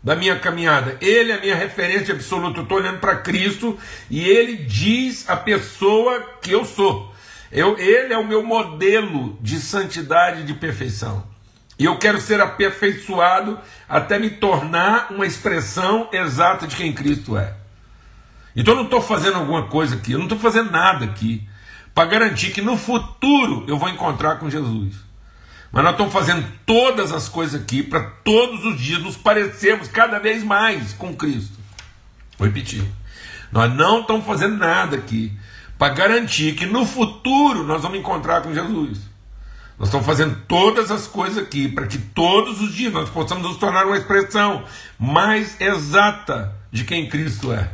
da 0.00 0.14
minha 0.14 0.38
caminhada. 0.38 0.96
Ele 1.00 1.32
é 1.32 1.34
a 1.34 1.40
minha 1.40 1.56
referência 1.56 2.14
absoluta. 2.14 2.60
Eu 2.60 2.62
estou 2.62 2.78
olhando 2.78 3.00
para 3.00 3.16
Cristo 3.16 3.76
e 4.08 4.20
Ele 4.20 4.58
diz 4.58 5.28
a 5.28 5.34
pessoa 5.34 6.20
que 6.40 6.52
eu 6.52 6.64
sou. 6.64 7.12
Eu, 7.50 7.76
ele 7.76 8.14
é 8.14 8.18
o 8.18 8.24
meu 8.24 8.44
modelo 8.44 9.36
de 9.40 9.58
santidade 9.58 10.42
e 10.42 10.44
de 10.44 10.54
perfeição. 10.54 11.26
E 11.78 11.84
eu 11.84 11.98
quero 11.98 12.20
ser 12.20 12.40
aperfeiçoado 12.40 13.58
até 13.88 14.18
me 14.18 14.30
tornar 14.30 15.08
uma 15.10 15.26
expressão 15.26 16.08
exata 16.12 16.66
de 16.66 16.74
quem 16.74 16.92
Cristo 16.92 17.36
é. 17.36 17.54
Então 18.54 18.72
eu 18.72 18.78
não 18.78 18.84
estou 18.84 19.02
fazendo 19.02 19.36
alguma 19.36 19.64
coisa 19.64 19.96
aqui, 19.96 20.12
eu 20.12 20.18
não 20.18 20.24
estou 20.24 20.38
fazendo 20.38 20.70
nada 20.70 21.04
aqui 21.04 21.46
para 21.94 22.08
garantir 22.08 22.50
que 22.50 22.62
no 22.62 22.76
futuro 22.76 23.64
eu 23.68 23.78
vou 23.78 23.88
encontrar 23.88 24.36
com 24.36 24.48
Jesus. 24.48 24.94
Mas 25.70 25.84
nós 25.84 25.92
estamos 25.92 26.12
fazendo 26.12 26.46
todas 26.64 27.12
as 27.12 27.28
coisas 27.28 27.60
aqui 27.60 27.82
para 27.82 28.00
todos 28.00 28.64
os 28.64 28.80
dias 28.80 29.02
nos 29.02 29.16
parecermos 29.16 29.88
cada 29.88 30.18
vez 30.18 30.42
mais 30.42 30.94
com 30.94 31.14
Cristo. 31.14 31.58
Vou 32.38 32.48
repetir. 32.48 32.82
Nós 33.52 33.72
não 33.74 34.00
estamos 34.00 34.24
fazendo 34.24 34.56
nada 34.56 34.96
aqui 34.96 35.32
para 35.78 35.92
garantir 35.92 36.54
que 36.54 36.64
no 36.64 36.86
futuro 36.86 37.62
nós 37.62 37.82
vamos 37.82 37.98
encontrar 37.98 38.42
com 38.42 38.54
Jesus. 38.54 39.00
Nós 39.78 39.88
estamos 39.88 40.06
fazendo 40.06 40.36
todas 40.48 40.90
as 40.90 41.06
coisas 41.06 41.38
aqui 41.38 41.68
para 41.68 41.86
que 41.86 41.98
todos 41.98 42.60
os 42.60 42.74
dias 42.74 42.92
nós 42.92 43.10
possamos 43.10 43.44
nos 43.44 43.58
tornar 43.58 43.86
uma 43.86 43.96
expressão 43.96 44.64
mais 44.98 45.60
exata 45.60 46.54
de 46.72 46.84
quem 46.84 47.08
Cristo 47.08 47.52
é. 47.52 47.70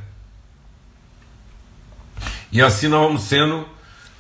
E 2.50 2.60
assim 2.60 2.88
nós 2.88 3.06
vamos 3.06 3.22
sendo 3.22 3.66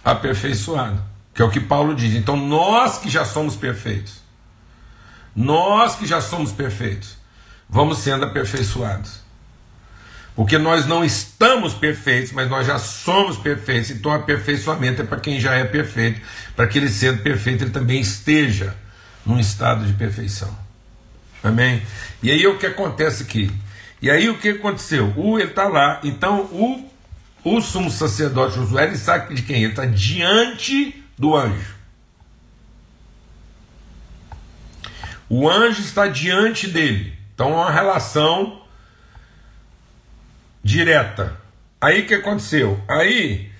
aperfeiçoados, 0.04 1.00
que 1.34 1.42
é 1.42 1.44
o 1.44 1.50
que 1.50 1.60
Paulo 1.60 1.94
diz. 1.94 2.14
Então 2.14 2.36
nós 2.36 2.98
que 2.98 3.10
já 3.10 3.24
somos 3.24 3.56
perfeitos, 3.56 4.20
nós 5.34 5.96
que 5.96 6.06
já 6.06 6.20
somos 6.20 6.52
perfeitos, 6.52 7.16
vamos 7.68 7.98
sendo 7.98 8.24
aperfeiçoados. 8.24 9.21
Porque 10.34 10.56
nós 10.56 10.86
não 10.86 11.04
estamos 11.04 11.74
perfeitos, 11.74 12.32
mas 12.32 12.48
nós 12.48 12.66
já 12.66 12.78
somos 12.78 13.36
perfeitos. 13.36 13.90
Então, 13.90 14.12
o 14.12 14.14
aperfeiçoamento 14.14 15.02
é 15.02 15.04
para 15.04 15.20
quem 15.20 15.38
já 15.38 15.54
é 15.54 15.64
perfeito, 15.64 16.20
para 16.56 16.66
que 16.66 16.78
ele 16.78 16.88
sendo 16.88 17.22
perfeito, 17.22 17.64
ele 17.64 17.70
também 17.70 18.00
esteja 18.00 18.74
num 19.26 19.38
estado 19.38 19.84
de 19.84 19.92
perfeição. 19.92 20.56
Amém? 21.42 21.82
E 22.22 22.30
aí 22.30 22.46
o 22.46 22.58
que 22.58 22.66
acontece 22.66 23.24
aqui? 23.24 23.50
E 24.00 24.10
aí 24.10 24.28
o 24.28 24.38
que 24.38 24.50
aconteceu? 24.50 25.12
O 25.16 25.38
ele 25.38 25.50
está 25.50 25.68
lá, 25.68 26.00
então 26.02 26.40
o, 26.52 26.90
o 27.44 27.60
sumo 27.60 27.90
sacerdote 27.90 28.56
Josué, 28.56 28.84
ele 28.84 28.96
sabe 28.96 29.34
de 29.34 29.42
quem? 29.42 29.62
Ele 29.62 29.72
está 29.72 29.84
diante 29.84 31.04
do 31.18 31.36
anjo. 31.36 31.74
O 35.28 35.48
anjo 35.48 35.80
está 35.80 36.06
diante 36.06 36.66
dele. 36.66 37.16
Então 37.34 37.50
é 37.50 37.54
uma 37.54 37.70
relação 37.70 38.61
direta. 40.62 41.36
Aí 41.80 42.02
que 42.02 42.14
aconteceu? 42.14 42.80
Aí, 42.88 43.50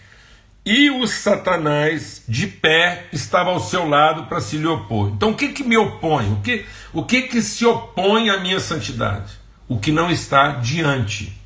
e 0.65 0.91
o 0.91 1.07
Satanás 1.07 2.23
de 2.29 2.47
pé 2.47 3.07
estava 3.13 3.51
ao 3.51 3.61
seu 3.61 3.89
lado 3.89 4.27
para 4.27 4.41
se 4.41 4.57
lhe 4.57 4.67
opor. 4.67 5.09
Então 5.09 5.31
o 5.31 5.35
que, 5.35 5.49
que 5.49 5.65
me 5.65 5.77
opõe? 5.77 6.33
O 6.33 6.41
que, 6.41 6.65
o 6.93 7.05
que, 7.05 7.23
que 7.23 7.43
se 7.43 7.67
opõe 7.67 8.31
à 8.31 8.39
minha 8.39 8.61
santidade? 8.61 9.33
O 9.69 9.79
que 9.79 9.91
não 9.91 10.11
está 10.11 10.53
diante. 10.53 11.37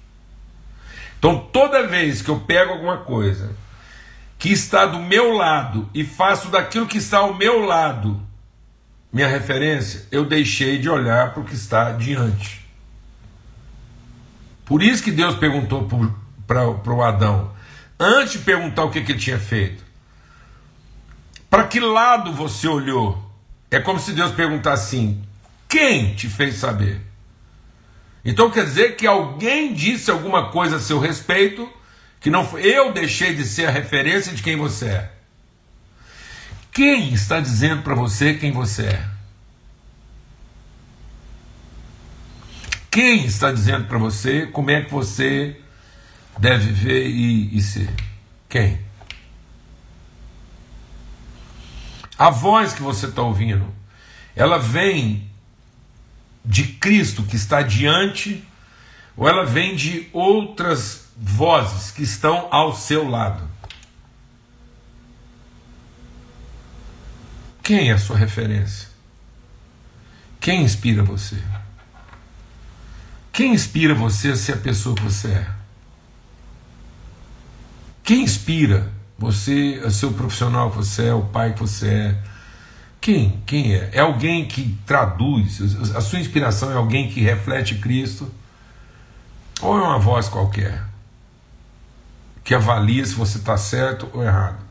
Então 1.18 1.38
toda 1.38 1.86
vez 1.86 2.20
que 2.20 2.28
eu 2.28 2.40
pego 2.40 2.72
alguma 2.72 2.98
coisa 2.98 3.56
que 4.38 4.52
está 4.52 4.84
do 4.84 4.98
meu 4.98 5.32
lado 5.32 5.88
e 5.94 6.04
faço 6.04 6.48
daquilo 6.48 6.86
que 6.86 6.98
está 6.98 7.18
ao 7.18 7.32
meu 7.34 7.64
lado 7.64 8.26
minha 9.16 9.28
referência, 9.28 10.06
eu 10.10 10.26
deixei 10.26 10.78
de 10.78 10.90
olhar 10.90 11.32
para 11.32 11.40
o 11.40 11.44
que 11.46 11.54
está 11.54 11.92
diante. 11.92 12.65
Por 14.66 14.82
isso 14.82 15.02
que 15.02 15.12
Deus 15.12 15.36
perguntou 15.36 15.88
para 16.46 16.92
o 16.92 17.02
Adão, 17.02 17.52
antes 17.98 18.32
de 18.32 18.38
perguntar 18.40 18.84
o 18.84 18.90
que, 18.90 19.00
que 19.00 19.12
ele 19.12 19.18
tinha 19.18 19.38
feito: 19.38 19.82
Para 21.48 21.64
que 21.64 21.80
lado 21.80 22.32
você 22.32 22.68
olhou? 22.68 23.24
É 23.70 23.78
como 23.78 24.00
se 24.00 24.12
Deus 24.12 24.32
perguntasse 24.32 24.96
assim: 24.96 25.22
Quem 25.68 26.14
te 26.14 26.28
fez 26.28 26.56
saber? 26.56 27.00
Então 28.24 28.50
quer 28.50 28.64
dizer 28.64 28.96
que 28.96 29.06
alguém 29.06 29.72
disse 29.72 30.10
alguma 30.10 30.50
coisa 30.50 30.76
a 30.76 30.80
seu 30.80 30.98
respeito 30.98 31.72
que 32.18 32.28
não 32.28 32.44
foi, 32.44 32.62
eu 32.62 32.92
deixei 32.92 33.36
de 33.36 33.44
ser 33.44 33.68
a 33.68 33.70
referência 33.70 34.32
de 34.34 34.42
quem 34.42 34.56
você 34.56 34.86
é. 34.86 35.12
Quem 36.72 37.14
está 37.14 37.38
dizendo 37.38 37.82
para 37.82 37.94
você 37.94 38.34
quem 38.34 38.50
você 38.50 38.86
é? 38.86 39.15
Quem 42.96 43.26
está 43.26 43.52
dizendo 43.52 43.86
para 43.86 43.98
você 43.98 44.46
como 44.46 44.70
é 44.70 44.80
que 44.80 44.90
você 44.90 45.60
deve 46.38 46.72
viver 46.72 47.06
e, 47.06 47.54
e 47.54 47.60
ser? 47.60 47.92
Quem? 48.48 48.80
A 52.18 52.30
voz 52.30 52.72
que 52.72 52.80
você 52.80 53.04
está 53.04 53.20
ouvindo, 53.20 53.66
ela 54.34 54.58
vem 54.58 55.30
de 56.42 56.68
Cristo 56.68 57.22
que 57.22 57.36
está 57.36 57.60
diante, 57.60 58.42
ou 59.14 59.28
ela 59.28 59.44
vem 59.44 59.76
de 59.76 60.08
outras 60.10 61.08
vozes 61.18 61.90
que 61.90 62.02
estão 62.02 62.48
ao 62.50 62.74
seu 62.74 63.06
lado? 63.06 63.46
Quem 67.62 67.90
é 67.90 67.92
a 67.92 67.98
sua 67.98 68.16
referência? 68.16 68.88
Quem 70.40 70.62
inspira 70.62 71.02
você? 71.02 71.36
Quem 73.36 73.52
inspira 73.52 73.94
você 73.94 74.28
a 74.30 74.36
ser 74.36 74.52
a 74.52 74.56
pessoa 74.56 74.94
que 74.94 75.02
você 75.02 75.28
é? 75.28 75.46
Quem 78.02 78.22
inspira 78.22 78.90
você 79.18 79.78
a 79.84 79.90
ser 79.90 80.06
o 80.06 80.14
profissional 80.14 80.70
que 80.70 80.78
você 80.78 81.08
é, 81.08 81.12
o 81.12 81.20
pai 81.20 81.52
que 81.52 81.60
você 81.60 81.86
é? 81.86 82.18
Quem? 82.98 83.42
Quem 83.44 83.74
é? 83.74 83.90
É 83.92 84.00
alguém 84.00 84.48
que 84.48 84.78
traduz, 84.86 85.60
a 85.94 86.00
sua 86.00 86.18
inspiração 86.18 86.72
é 86.72 86.76
alguém 86.76 87.10
que 87.10 87.20
reflete 87.20 87.74
Cristo? 87.74 88.32
Ou 89.60 89.76
é 89.76 89.82
uma 89.82 89.98
voz 89.98 90.30
qualquer? 90.30 90.82
Que 92.42 92.54
avalia 92.54 93.04
se 93.04 93.12
você 93.12 93.36
está 93.36 93.58
certo 93.58 94.08
ou 94.14 94.24
errado? 94.24 94.64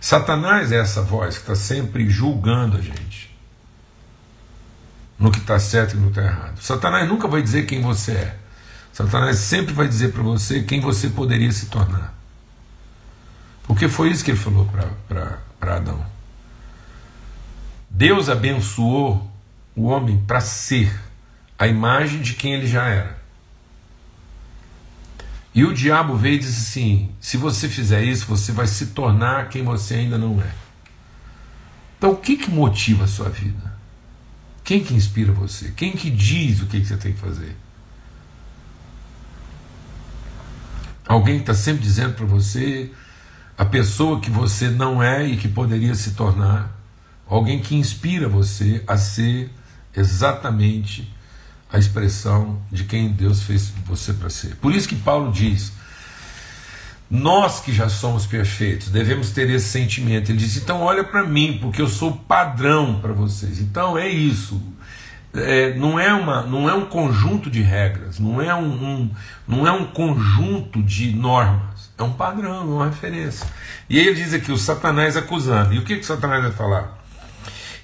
Satanás 0.00 0.70
é 0.70 0.78
essa 0.78 1.02
voz 1.02 1.34
que 1.34 1.40
está 1.40 1.56
sempre 1.56 2.08
julgando 2.08 2.76
a 2.76 2.80
gente 2.80 3.29
no 5.20 5.30
que 5.30 5.38
está 5.38 5.58
certo 5.58 5.94
e 5.94 5.96
no 5.98 6.10
que 6.10 6.18
está 6.18 6.32
errado. 6.32 6.58
Satanás 6.62 7.06
nunca 7.06 7.28
vai 7.28 7.42
dizer 7.42 7.66
quem 7.66 7.82
você 7.82 8.12
é. 8.12 8.36
Satanás 8.90 9.36
sempre 9.36 9.74
vai 9.74 9.86
dizer 9.86 10.12
para 10.12 10.22
você 10.22 10.62
quem 10.62 10.80
você 10.80 11.10
poderia 11.10 11.52
se 11.52 11.66
tornar. 11.66 12.14
Porque 13.64 13.86
foi 13.86 14.10
isso 14.10 14.24
que 14.24 14.30
ele 14.30 14.38
falou 14.38 14.68
para 15.06 15.76
Adão. 15.76 16.04
Deus 17.88 18.30
abençoou 18.30 19.30
o 19.76 19.84
homem 19.84 20.18
para 20.26 20.40
ser 20.40 20.90
a 21.58 21.66
imagem 21.66 22.22
de 22.22 22.32
quem 22.34 22.54
ele 22.54 22.66
já 22.66 22.86
era. 22.86 23.20
E 25.54 25.64
o 25.64 25.74
diabo 25.74 26.16
veio 26.16 26.36
e 26.36 26.38
disse 26.38 26.60
assim: 26.60 27.14
se 27.20 27.36
você 27.36 27.68
fizer 27.68 28.02
isso, 28.02 28.26
você 28.26 28.52
vai 28.52 28.66
se 28.66 28.86
tornar 28.86 29.48
quem 29.48 29.62
você 29.62 29.94
ainda 29.94 30.16
não 30.16 30.40
é. 30.40 30.50
Então, 31.98 32.12
o 32.12 32.16
que, 32.16 32.36
que 32.36 32.50
motiva 32.50 33.04
a 33.04 33.08
sua 33.08 33.28
vida? 33.28 33.69
Quem 34.70 34.84
que 34.84 34.94
inspira 34.94 35.32
você? 35.32 35.72
Quem 35.76 35.90
que 35.90 36.08
diz 36.08 36.62
o 36.62 36.66
que, 36.66 36.78
que 36.78 36.86
você 36.86 36.96
tem 36.96 37.12
que 37.12 37.18
fazer? 37.18 37.56
Alguém 41.04 41.38
que 41.38 41.40
está 41.40 41.54
sempre 41.54 41.82
dizendo 41.82 42.14
para 42.14 42.24
você 42.24 42.88
a 43.58 43.64
pessoa 43.64 44.20
que 44.20 44.30
você 44.30 44.70
não 44.70 45.02
é 45.02 45.26
e 45.26 45.36
que 45.36 45.48
poderia 45.48 45.92
se 45.96 46.12
tornar. 46.12 46.70
Alguém 47.26 47.58
que 47.58 47.74
inspira 47.74 48.28
você 48.28 48.84
a 48.86 48.96
ser 48.96 49.50
exatamente 49.92 51.12
a 51.72 51.76
expressão 51.76 52.62
de 52.70 52.84
quem 52.84 53.08
Deus 53.10 53.42
fez 53.42 53.72
você 53.84 54.12
para 54.12 54.30
ser. 54.30 54.54
Por 54.54 54.72
isso 54.72 54.88
que 54.88 54.94
Paulo 54.94 55.32
diz: 55.32 55.72
nós 57.10 57.58
que 57.58 57.72
já 57.72 57.88
somos 57.88 58.24
perfeitos 58.24 58.88
devemos 58.88 59.30
ter 59.32 59.50
esse 59.50 59.68
sentimento. 59.68 60.30
Ele 60.30 60.38
diz: 60.38 60.56
então 60.56 60.80
olha 60.80 61.02
para 61.02 61.24
mim, 61.24 61.58
porque 61.60 61.82
eu 61.82 61.88
sou 61.88 62.12
padrão 62.12 63.00
para 63.00 63.12
vocês. 63.12 63.58
Então 63.58 63.98
é 63.98 64.08
isso. 64.08 64.60
É, 65.34 65.74
não, 65.74 65.98
é 65.98 66.12
uma, 66.12 66.42
não 66.42 66.68
é 66.68 66.74
um 66.74 66.86
conjunto 66.86 67.50
de 67.50 67.62
regras, 67.62 68.18
não 68.18 68.42
é 68.42 68.52
um, 68.54 68.68
um, 68.68 69.10
não 69.46 69.66
é 69.66 69.70
um 69.70 69.86
conjunto 69.86 70.82
de 70.82 71.12
normas, 71.12 71.92
é 71.96 72.02
um 72.02 72.12
padrão, 72.12 72.52
é 72.52 72.60
uma 72.60 72.86
referência. 72.86 73.46
E 73.88 73.98
aí 73.98 74.06
ele 74.06 74.22
diz 74.22 74.32
aqui: 74.32 74.52
o 74.52 74.58
Satanás 74.58 75.16
acusando. 75.16 75.74
E 75.74 75.78
o 75.78 75.84
que, 75.84 75.96
que 75.96 76.02
o 76.02 76.06
Satanás 76.06 76.42
vai 76.42 76.52
falar? 76.52 76.98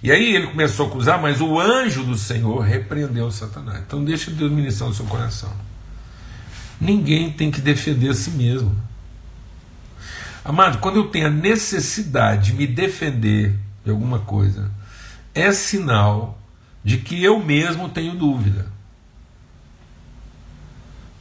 E 0.02 0.12
aí 0.12 0.36
ele 0.36 0.48
começou 0.48 0.86
a 0.86 0.88
acusar, 0.88 1.20
mas 1.20 1.40
o 1.40 1.58
anjo 1.58 2.04
do 2.04 2.16
Senhor 2.16 2.60
repreendeu 2.60 3.30
Satanás. 3.30 3.80
Então 3.86 4.04
deixa 4.04 4.30
Deus 4.30 4.52
ministrar 4.52 4.88
no 4.88 4.94
seu 4.94 5.06
coração. 5.06 5.52
Ninguém 6.80 7.30
tem 7.32 7.50
que 7.50 7.60
defender 7.60 8.10
a 8.10 8.14
si 8.14 8.30
mesmo. 8.30 8.74
Amado, 10.46 10.78
quando 10.78 10.98
eu 10.98 11.08
tenho 11.08 11.26
a 11.26 11.30
necessidade 11.30 12.52
de 12.52 12.56
me 12.56 12.68
defender 12.68 13.58
de 13.84 13.90
alguma 13.90 14.20
coisa, 14.20 14.70
é 15.34 15.50
sinal 15.50 16.40
de 16.84 16.98
que 16.98 17.20
eu 17.20 17.42
mesmo 17.42 17.88
tenho 17.88 18.14
dúvida. 18.14 18.70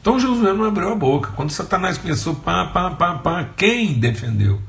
Então 0.00 0.20
Josué 0.20 0.52
não 0.52 0.64
abriu 0.64 0.92
a 0.92 0.94
boca. 0.94 1.32
Quando 1.32 1.50
Satanás 1.50 1.98
começou, 1.98 2.36
pá, 2.36 2.66
pá, 2.66 2.90
pá, 2.90 3.18
pá, 3.18 3.48
quem 3.56 3.98
defendeu? 3.98 4.62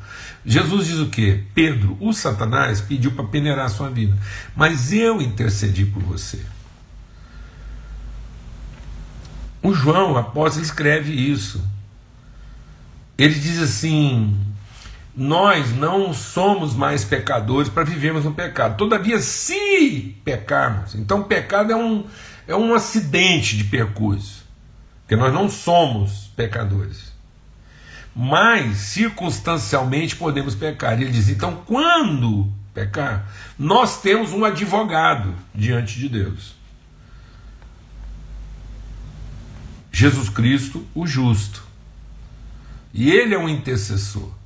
Jesus 0.44 0.88
diz 0.88 0.98
o 0.98 1.10
quê? 1.10 1.44
Pedro, 1.54 1.96
o 2.02 2.12
Satanás 2.12 2.82
pediu 2.82 3.12
para 3.12 3.26
peneirar 3.26 3.68
a 3.68 3.70
sua 3.70 3.92
vida, 3.92 4.18
mas 4.56 4.92
eu 4.92 5.22
intercedi 5.22 5.86
por 5.86 6.02
você. 6.02 6.44
O 9.62 9.72
João, 9.72 10.18
apóstolo, 10.18 10.66
escreve 10.66 11.14
isso. 11.14 11.64
Ele 13.18 13.36
diz 13.36 13.60
assim: 13.60 14.47
Nós 15.20 15.76
não 15.76 16.14
somos 16.14 16.76
mais 16.76 17.04
pecadores 17.04 17.70
para 17.70 17.84
vivermos 17.84 18.24
no 18.24 18.36
pecado. 18.36 18.78
Todavia, 18.78 19.20
se 19.20 20.16
pecarmos, 20.24 20.94
então 20.94 21.24
pecado 21.24 21.72
é 21.72 21.76
um, 21.76 22.06
é 22.48 22.56
um 22.56 22.72
acidente 22.72 23.58
de 23.58 23.64
percurso, 23.64 24.46
porque 25.02 25.16
nós 25.16 25.34
não 25.34 25.50
somos 25.50 26.32
pecadores. 26.36 27.12
Mas 28.16 28.78
circunstancialmente 28.78 30.16
podemos 30.16 30.54
pecar. 30.54 30.94
Ele 30.94 31.10
diz: 31.10 31.30
então, 31.30 31.64
quando 31.66 32.48
pecar, 32.72 33.28
nós 33.58 34.00
temos 34.00 34.32
um 34.34 34.46
advogado 34.46 35.34
diante 35.54 35.98
de 35.98 36.10
Deus. 36.10 36.56
Jesus 39.92 40.30
Cristo, 40.30 40.86
o 40.94 41.08
justo. 41.08 41.64
E 42.94 43.10
ele 43.10 43.34
é 43.34 43.40
um 43.40 43.50
intercessor. 43.50 44.37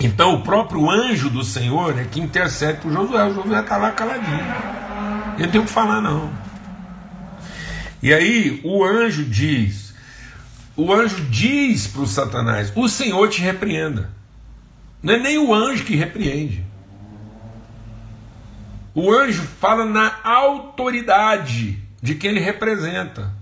Então 0.00 0.34
o 0.34 0.42
próprio 0.42 0.90
anjo 0.90 1.28
do 1.28 1.44
Senhor 1.44 1.98
é 1.98 2.04
que 2.04 2.20
intercede 2.20 2.80
por 2.80 2.90
Josué. 2.90 3.24
O 3.24 3.34
Josué 3.34 3.60
está 3.60 3.76
lá 3.76 3.92
caladinho. 3.92 4.40
Ele 5.38 5.50
não 5.52 5.60
o 5.60 5.64
que 5.64 5.70
falar, 5.70 6.00
não. 6.00 6.30
E 8.02 8.12
aí 8.12 8.60
o 8.64 8.82
anjo 8.82 9.24
diz: 9.24 9.94
o 10.74 10.92
anjo 10.92 11.22
diz 11.28 11.86
para 11.86 12.00
o 12.02 12.06
Satanás: 12.06 12.72
o 12.74 12.88
Senhor 12.88 13.28
te 13.28 13.42
repreenda. 13.42 14.10
Não 15.02 15.14
é 15.14 15.18
nem 15.18 15.38
o 15.38 15.54
anjo 15.54 15.84
que 15.84 15.96
repreende. 15.96 16.64
O 18.94 19.12
anjo 19.12 19.42
fala 19.60 19.84
na 19.84 20.14
autoridade 20.24 21.78
de 22.02 22.14
quem 22.14 22.30
ele 22.30 22.40
representa. 22.40 23.32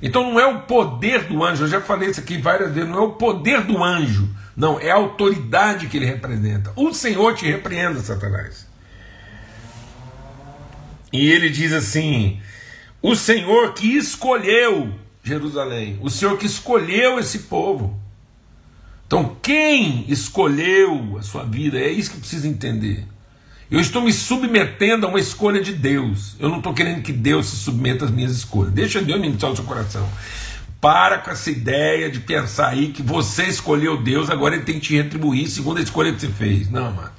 Então 0.00 0.30
não 0.30 0.38
é 0.38 0.46
o 0.46 0.60
poder 0.60 1.24
do 1.24 1.42
anjo, 1.42 1.64
eu 1.64 1.68
já 1.68 1.80
falei 1.80 2.10
isso 2.10 2.20
aqui 2.20 2.38
várias 2.38 2.72
vezes, 2.72 2.88
não 2.88 2.98
é 2.98 3.02
o 3.02 3.12
poder 3.12 3.62
do 3.62 3.82
anjo, 3.82 4.28
não, 4.58 4.80
é 4.80 4.90
a 4.90 4.96
autoridade 4.96 5.86
que 5.86 5.96
ele 5.96 6.04
representa. 6.04 6.72
O 6.74 6.92
Senhor 6.92 7.32
te 7.36 7.46
repreenda, 7.46 8.00
Satanás. 8.00 8.66
E 11.12 11.30
ele 11.30 11.48
diz 11.48 11.72
assim: 11.72 12.40
o 13.00 13.14
Senhor 13.14 13.72
que 13.72 13.96
escolheu 13.96 14.92
Jerusalém, 15.22 15.96
o 16.02 16.10
Senhor 16.10 16.36
que 16.36 16.46
escolheu 16.46 17.20
esse 17.20 17.40
povo. 17.40 17.96
Então, 19.06 19.36
quem 19.40 20.04
escolheu 20.08 21.16
a 21.18 21.22
sua 21.22 21.44
vida? 21.44 21.78
É 21.78 21.92
isso 21.92 22.10
que 22.10 22.18
precisa 22.18 22.48
entender. 22.48 23.06
Eu 23.70 23.78
estou 23.78 24.02
me 24.02 24.12
submetendo 24.12 25.06
a 25.06 25.08
uma 25.08 25.20
escolha 25.20 25.62
de 25.62 25.72
Deus. 25.72 26.34
Eu 26.40 26.48
não 26.48 26.58
estou 26.58 26.74
querendo 26.74 27.02
que 27.02 27.12
Deus 27.12 27.46
se 27.46 27.56
submeta 27.56 28.06
às 28.06 28.10
minhas 28.10 28.32
escolhas. 28.32 28.72
Deixa 28.72 29.00
Deus 29.00 29.20
ministrar 29.20 29.52
o 29.52 29.56
seu 29.56 29.64
coração. 29.64 30.06
Para 30.80 31.18
com 31.18 31.30
essa 31.30 31.50
ideia 31.50 32.08
de 32.10 32.20
pensar 32.20 32.68
aí 32.68 32.88
que 32.88 33.02
você 33.02 33.44
escolheu 33.44 34.00
Deus, 34.00 34.30
agora 34.30 34.54
ele 34.54 34.64
tem 34.64 34.76
que 34.76 34.88
te 34.88 34.96
retribuir 34.96 35.48
segundo 35.48 35.78
a 35.78 35.82
escolha 35.82 36.12
que 36.12 36.20
você 36.20 36.28
fez. 36.28 36.70
Não, 36.70 36.92
mano. 36.92 37.10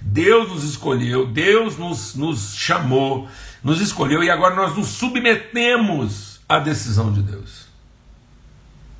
Deus 0.00 0.48
nos 0.48 0.64
escolheu, 0.64 1.26
Deus 1.26 1.78
nos, 1.78 2.16
nos 2.16 2.56
chamou, 2.56 3.28
nos 3.62 3.80
escolheu 3.80 4.22
e 4.22 4.30
agora 4.30 4.54
nós 4.56 4.76
nos 4.76 4.88
submetemos 4.88 6.40
à 6.48 6.58
decisão 6.58 7.12
de 7.12 7.22
Deus. 7.22 7.66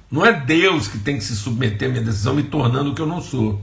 Não 0.08 0.24
é 0.24 0.32
Deus 0.32 0.86
que 0.86 0.98
tem 0.98 1.16
que 1.16 1.24
se 1.24 1.34
submeter 1.34 1.88
à 1.88 1.90
minha 1.90 2.04
decisão, 2.04 2.34
me 2.34 2.44
tornando 2.44 2.92
o 2.92 2.94
que 2.94 3.02
eu 3.02 3.06
não 3.06 3.20
sou. 3.20 3.60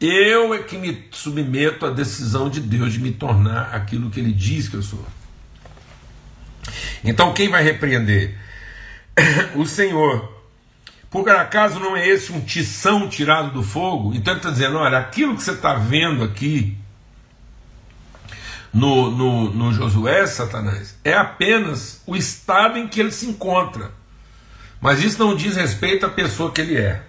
Eu 0.00 0.54
é 0.54 0.58
que 0.58 0.78
me 0.78 1.06
submeto 1.10 1.84
à 1.84 1.90
decisão 1.90 2.48
de 2.48 2.60
Deus 2.60 2.92
de 2.92 3.00
me 3.00 3.10
tornar 3.10 3.74
aquilo 3.74 4.10
que 4.10 4.20
Ele 4.20 4.32
diz 4.32 4.68
que 4.68 4.76
eu 4.76 4.82
sou. 4.82 5.04
Então 7.02 7.32
quem 7.32 7.48
vai 7.48 7.64
repreender? 7.64 8.38
O 9.54 9.66
Senhor. 9.66 10.36
Por 11.10 11.28
acaso 11.28 11.80
não 11.80 11.96
é 11.96 12.06
esse 12.06 12.32
um 12.32 12.40
tição 12.40 13.08
tirado 13.08 13.52
do 13.52 13.62
fogo? 13.62 14.14
Então 14.14 14.34
ele 14.34 14.40
está 14.40 14.50
dizendo: 14.50 14.78
olha, 14.78 14.98
aquilo 14.98 15.34
que 15.34 15.42
você 15.42 15.52
está 15.52 15.74
vendo 15.74 16.22
aqui 16.22 16.76
no, 18.72 19.10
no, 19.10 19.50
no 19.52 19.72
Josué, 19.72 20.26
Satanás, 20.26 20.96
é 21.02 21.14
apenas 21.14 22.02
o 22.06 22.14
estado 22.14 22.78
em 22.78 22.86
que 22.86 23.00
ele 23.00 23.10
se 23.10 23.26
encontra. 23.26 23.90
Mas 24.80 25.02
isso 25.02 25.18
não 25.18 25.34
diz 25.34 25.56
respeito 25.56 26.06
à 26.06 26.08
pessoa 26.08 26.52
que 26.52 26.60
ele 26.60 26.76
é. 26.76 27.02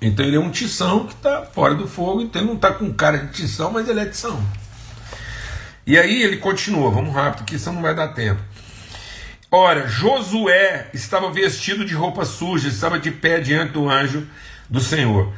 Então 0.00 0.24
ele 0.24 0.36
é 0.36 0.40
um 0.40 0.50
tição 0.50 1.06
que 1.06 1.14
está 1.14 1.42
fora 1.42 1.74
do 1.74 1.86
fogo, 1.86 2.20
então 2.20 2.40
ele 2.40 2.48
não 2.48 2.56
está 2.56 2.72
com 2.72 2.92
cara 2.92 3.18
de 3.18 3.32
tição, 3.32 3.70
mas 3.70 3.88
ele 3.88 4.00
é 4.00 4.06
tição. 4.06 4.42
E 5.86 5.98
aí 5.98 6.22
ele 6.22 6.38
continua, 6.38 6.90
vamos 6.90 7.14
rápido, 7.14 7.44
que 7.44 7.56
isso 7.56 7.70
não 7.72 7.82
vai 7.82 7.94
dar 7.94 8.08
tempo. 8.08 8.40
Ora, 9.56 9.86
Josué 9.86 10.88
estava 10.92 11.30
vestido 11.30 11.84
de 11.84 11.94
roupa 11.94 12.24
suja, 12.24 12.66
estava 12.66 12.98
de 12.98 13.12
pé 13.12 13.38
diante 13.38 13.70
do 13.70 13.88
anjo 13.88 14.26
do 14.68 14.80
Senhor. 14.80 15.32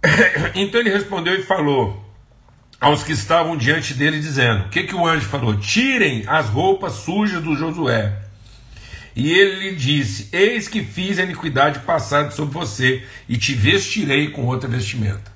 Então 0.54 0.80
ele 0.80 0.88
respondeu 0.88 1.34
e 1.34 1.42
falou 1.42 2.00
aos 2.80 3.02
que 3.02 3.10
estavam 3.10 3.56
diante 3.56 3.92
dele, 3.92 4.20
dizendo: 4.20 4.66
O 4.66 4.68
que, 4.68 4.84
que 4.84 4.94
o 4.94 5.04
anjo 5.04 5.26
falou? 5.26 5.56
Tirem 5.58 6.22
as 6.28 6.46
roupas 6.46 6.92
sujas 6.92 7.42
do 7.42 7.56
Josué. 7.56 8.16
E 9.16 9.32
ele 9.32 9.70
lhe 9.70 9.74
disse: 9.74 10.28
Eis 10.32 10.68
que 10.68 10.84
fiz 10.84 11.18
a 11.18 11.24
iniquidade 11.24 11.80
passar 11.80 12.30
sobre 12.30 12.54
você, 12.54 13.04
e 13.28 13.36
te 13.36 13.52
vestirei 13.52 14.30
com 14.30 14.46
outra 14.46 14.70
vestimenta. 14.70 15.32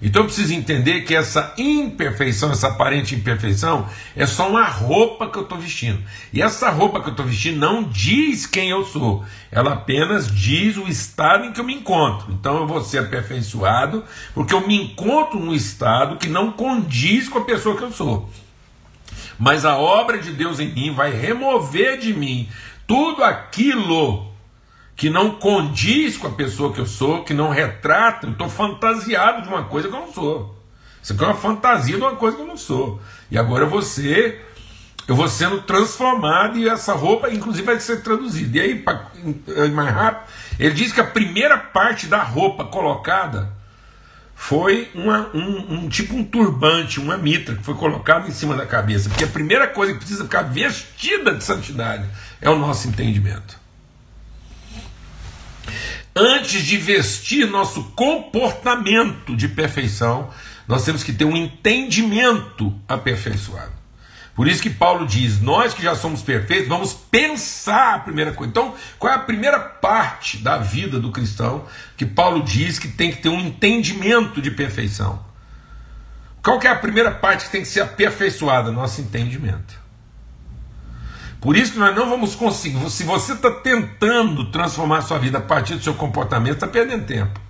Então 0.00 0.22
eu 0.22 0.26
preciso 0.26 0.52
entender 0.52 1.02
que 1.02 1.14
essa 1.14 1.54
imperfeição, 1.56 2.50
essa 2.50 2.68
aparente 2.68 3.14
imperfeição, 3.14 3.88
é 4.14 4.26
só 4.26 4.48
uma 4.48 4.64
roupa 4.64 5.28
que 5.28 5.38
eu 5.38 5.42
estou 5.42 5.58
vestindo. 5.58 6.02
E 6.32 6.42
essa 6.42 6.70
roupa 6.70 7.00
que 7.00 7.08
eu 7.08 7.12
estou 7.12 7.24
vestindo 7.26 7.58
não 7.58 7.82
diz 7.82 8.46
quem 8.46 8.68
eu 8.68 8.84
sou, 8.84 9.24
ela 9.50 9.72
apenas 9.72 10.30
diz 10.30 10.76
o 10.76 10.86
estado 10.86 11.46
em 11.46 11.52
que 11.52 11.60
eu 11.60 11.64
me 11.64 11.74
encontro. 11.74 12.30
Então 12.32 12.58
eu 12.58 12.66
vou 12.66 12.82
ser 12.84 12.98
aperfeiçoado, 12.98 14.04
porque 14.34 14.52
eu 14.52 14.66
me 14.66 14.76
encontro 14.76 15.38
num 15.38 15.54
estado 15.54 16.16
que 16.16 16.28
não 16.28 16.52
condiz 16.52 17.28
com 17.28 17.38
a 17.38 17.44
pessoa 17.44 17.76
que 17.76 17.82
eu 17.82 17.92
sou. 17.92 18.28
Mas 19.38 19.64
a 19.64 19.76
obra 19.76 20.18
de 20.18 20.32
Deus 20.32 20.60
em 20.60 20.68
mim 20.68 20.92
vai 20.92 21.10
remover 21.10 21.98
de 21.98 22.12
mim 22.12 22.48
tudo 22.86 23.24
aquilo 23.24 24.35
que 24.96 25.10
não 25.10 25.32
condiz 25.32 26.16
com 26.16 26.26
a 26.26 26.30
pessoa 26.30 26.72
que 26.72 26.80
eu 26.80 26.86
sou, 26.86 27.22
que 27.22 27.34
não 27.34 27.50
retrata, 27.50 28.26
eu 28.26 28.32
estou 28.32 28.48
fantasiado 28.48 29.42
de 29.42 29.48
uma 29.48 29.64
coisa 29.64 29.88
que 29.88 29.94
eu 29.94 30.00
não 30.00 30.12
sou. 30.12 30.56
Isso 31.02 31.12
aqui 31.12 31.22
é 31.22 31.26
uma 31.26 31.36
fantasia 31.36 31.96
de 31.96 32.02
uma 32.02 32.16
coisa 32.16 32.36
que 32.36 32.42
eu 32.42 32.46
não 32.46 32.56
sou. 32.56 33.00
E 33.30 33.38
agora 33.38 33.64
ser, 33.82 34.44
eu 35.06 35.14
vou 35.14 35.28
sendo 35.28 35.60
transformado 35.60 36.58
e 36.58 36.66
essa 36.66 36.94
roupa, 36.94 37.30
inclusive, 37.30 37.66
vai 37.66 37.78
ser 37.78 38.02
traduzida. 38.02 38.56
E 38.56 38.60
aí, 38.60 38.74
pra, 38.74 39.06
mais 39.72 39.94
rápido, 39.94 40.32
ele 40.58 40.74
diz 40.74 40.92
que 40.92 41.00
a 41.00 41.04
primeira 41.04 41.58
parte 41.58 42.06
da 42.06 42.22
roupa 42.22 42.64
colocada 42.64 43.54
foi 44.34 44.90
uma, 44.94 45.30
um, 45.34 45.74
um, 45.74 45.88
tipo 45.88 46.14
um 46.14 46.24
turbante, 46.24 47.00
uma 47.00 47.18
mitra 47.18 47.54
que 47.54 47.62
foi 47.62 47.74
colocada 47.74 48.28
em 48.28 48.32
cima 48.32 48.56
da 48.56 48.66
cabeça, 48.66 49.08
porque 49.08 49.24
a 49.24 49.28
primeira 49.28 49.66
coisa 49.68 49.92
que 49.92 49.98
precisa 49.98 50.24
ficar 50.24 50.42
vestida 50.42 51.34
de 51.34 51.44
santidade 51.44 52.06
é 52.40 52.48
o 52.48 52.58
nosso 52.58 52.88
entendimento. 52.88 53.65
Antes 56.14 56.62
de 56.62 56.76
vestir 56.76 57.46
nosso 57.46 57.84
comportamento 57.94 59.36
de 59.36 59.48
perfeição, 59.48 60.30
nós 60.66 60.84
temos 60.84 61.02
que 61.02 61.12
ter 61.12 61.24
um 61.24 61.36
entendimento 61.36 62.74
aperfeiçoado. 62.88 63.72
Por 64.34 64.46
isso 64.46 64.62
que 64.62 64.70
Paulo 64.70 65.06
diz: 65.06 65.40
nós 65.40 65.72
que 65.72 65.82
já 65.82 65.94
somos 65.94 66.22
perfeitos, 66.22 66.68
vamos 66.68 66.92
pensar 66.92 67.94
a 67.94 67.98
primeira 67.98 68.32
coisa. 68.32 68.50
Então, 68.50 68.74
qual 68.98 69.12
é 69.12 69.16
a 69.16 69.20
primeira 69.20 69.58
parte 69.58 70.36
da 70.38 70.58
vida 70.58 71.00
do 71.00 71.10
cristão 71.10 71.64
que 71.96 72.04
Paulo 72.04 72.42
diz 72.42 72.78
que 72.78 72.88
tem 72.88 73.10
que 73.10 73.22
ter 73.22 73.30
um 73.30 73.40
entendimento 73.40 74.42
de 74.42 74.50
perfeição? 74.50 75.24
Qual 76.42 76.58
que 76.58 76.66
é 76.66 76.70
a 76.70 76.76
primeira 76.76 77.10
parte 77.10 77.46
que 77.46 77.50
tem 77.50 77.62
que 77.62 77.68
ser 77.68 77.80
aperfeiçoada? 77.80 78.70
Nosso 78.70 79.00
entendimento. 79.00 79.85
Por 81.46 81.56
isso 81.56 81.74
que 81.74 81.78
nós 81.78 81.94
não 81.94 82.10
vamos 82.10 82.34
conseguir. 82.34 82.90
Se 82.90 83.04
você 83.04 83.34
está 83.34 83.52
tentando 83.52 84.50
transformar 84.50 85.02
sua 85.02 85.16
vida 85.16 85.38
a 85.38 85.40
partir 85.40 85.76
do 85.76 85.84
seu 85.84 85.94
comportamento, 85.94 86.54
está 86.54 86.66
perdendo 86.66 87.06
tempo. 87.06 87.40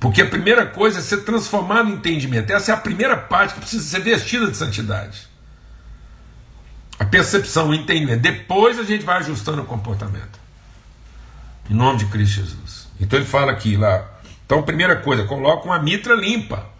Porque 0.00 0.22
a 0.22 0.26
primeira 0.26 0.64
coisa 0.64 1.00
é 1.00 1.02
ser 1.02 1.18
transformado 1.18 1.90
em 1.90 1.96
entendimento. 1.96 2.50
Essa 2.50 2.72
é 2.72 2.74
a 2.74 2.78
primeira 2.78 3.14
parte 3.14 3.52
que 3.52 3.60
precisa 3.60 3.86
ser 3.86 4.00
vestida 4.00 4.50
de 4.50 4.56
santidade. 4.56 5.28
A 6.98 7.04
percepção, 7.04 7.68
o 7.68 7.74
entendimento. 7.74 8.22
Depois 8.22 8.78
a 8.78 8.82
gente 8.82 9.04
vai 9.04 9.18
ajustando 9.18 9.60
o 9.60 9.66
comportamento. 9.66 10.40
Em 11.68 11.74
nome 11.74 11.98
de 11.98 12.06
Cristo 12.06 12.36
Jesus. 12.36 12.88
Então 12.98 13.18
ele 13.18 13.28
fala 13.28 13.52
aqui 13.52 13.76
lá. 13.76 14.08
Então, 14.46 14.62
primeira 14.62 14.96
coisa, 14.96 15.24
coloca 15.24 15.66
uma 15.66 15.78
mitra 15.78 16.14
limpa. 16.14 16.71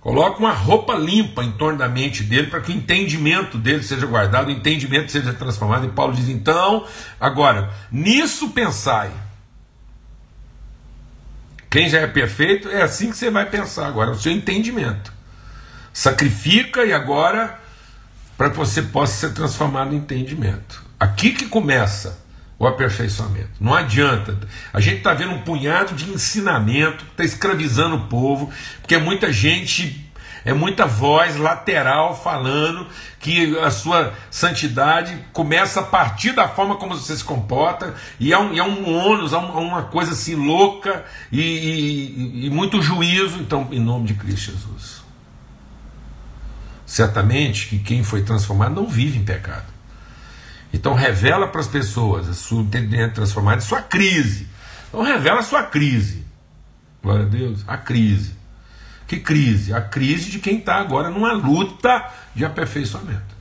Coloca 0.00 0.38
uma 0.38 0.52
roupa 0.52 0.94
limpa 0.94 1.42
em 1.42 1.52
torno 1.52 1.78
da 1.78 1.88
mente 1.88 2.22
dele 2.22 2.46
para 2.46 2.60
que 2.60 2.70
o 2.70 2.74
entendimento 2.74 3.58
dele 3.58 3.82
seja 3.82 4.06
guardado, 4.06 4.48
o 4.48 4.50
entendimento 4.50 5.10
seja 5.10 5.32
transformado. 5.32 5.86
E 5.86 5.90
Paulo 5.90 6.14
diz: 6.14 6.28
então, 6.28 6.86
agora, 7.20 7.72
nisso 7.90 8.50
pensai. 8.50 9.10
Quem 11.68 11.88
já 11.88 11.98
é 11.98 12.06
perfeito, 12.06 12.68
é 12.68 12.82
assim 12.82 13.10
que 13.10 13.16
você 13.16 13.30
vai 13.30 13.44
pensar 13.44 13.86
agora, 13.86 14.12
o 14.12 14.18
seu 14.18 14.32
entendimento. 14.32 15.12
Sacrifica 15.92 16.84
e 16.84 16.92
agora, 16.92 17.60
para 18.36 18.50
que 18.50 18.56
você 18.56 18.80
possa 18.80 19.28
ser 19.28 19.34
transformado 19.34 19.92
em 19.92 19.98
entendimento. 19.98 20.82
Aqui 20.98 21.32
que 21.32 21.46
começa 21.46 22.18
o 22.58 22.66
aperfeiçoamento. 22.66 23.50
Não 23.60 23.72
adianta. 23.72 24.36
A 24.72 24.80
gente 24.80 24.98
está 24.98 25.14
vendo 25.14 25.32
um 25.32 25.42
punhado 25.42 25.94
de 25.94 26.10
ensinamento 26.10 27.04
que 27.04 27.10
está 27.12 27.24
escravizando 27.24 27.96
o 27.96 28.06
povo, 28.06 28.50
porque 28.80 28.96
é 28.96 28.98
muita 28.98 29.32
gente, 29.32 30.04
é 30.44 30.52
muita 30.52 30.84
voz 30.84 31.36
lateral 31.36 32.20
falando 32.20 32.86
que 33.20 33.56
a 33.60 33.70
sua 33.70 34.12
santidade 34.28 35.16
começa 35.32 35.80
a 35.80 35.84
partir 35.84 36.32
da 36.32 36.48
forma 36.48 36.76
como 36.76 36.96
você 36.96 37.16
se 37.16 37.22
comporta, 37.22 37.94
e 38.18 38.32
é 38.32 38.38
um, 38.38 38.56
é 38.56 38.62
um 38.62 38.92
ônus, 38.92 39.32
é 39.32 39.36
uma 39.36 39.84
coisa 39.84 40.12
assim 40.12 40.34
louca 40.34 41.04
e, 41.30 41.40
e, 41.40 42.46
e 42.46 42.50
muito 42.50 42.82
juízo. 42.82 43.38
Então, 43.38 43.68
em 43.70 43.80
nome 43.80 44.06
de 44.06 44.14
Cristo 44.14 44.50
Jesus. 44.52 44.98
Certamente 46.84 47.68
que 47.68 47.78
quem 47.78 48.02
foi 48.02 48.22
transformado 48.22 48.74
não 48.74 48.86
vive 48.86 49.18
em 49.18 49.24
pecado. 49.24 49.77
Então 50.72 50.94
revela 50.94 51.48
para 51.48 51.60
as 51.60 51.68
pessoas 51.68 52.28
a 52.28 52.34
sua 52.34 52.62
entendimento 52.62 53.14
transformado, 53.14 53.58
a 53.58 53.62
sua 53.62 53.82
crise. 53.82 54.46
Então 54.88 55.02
revela 55.02 55.40
a 55.40 55.42
sua 55.42 55.62
crise. 55.62 56.24
Glória 57.02 57.24
a 57.24 57.28
Deus, 57.28 57.64
a 57.66 57.76
crise. 57.76 58.32
Que 59.06 59.18
crise? 59.18 59.72
A 59.72 59.80
crise 59.80 60.30
de 60.30 60.38
quem 60.38 60.58
está 60.58 60.76
agora 60.76 61.10
numa 61.10 61.32
luta 61.32 62.10
de 62.34 62.44
aperfeiçoamento. 62.44 63.38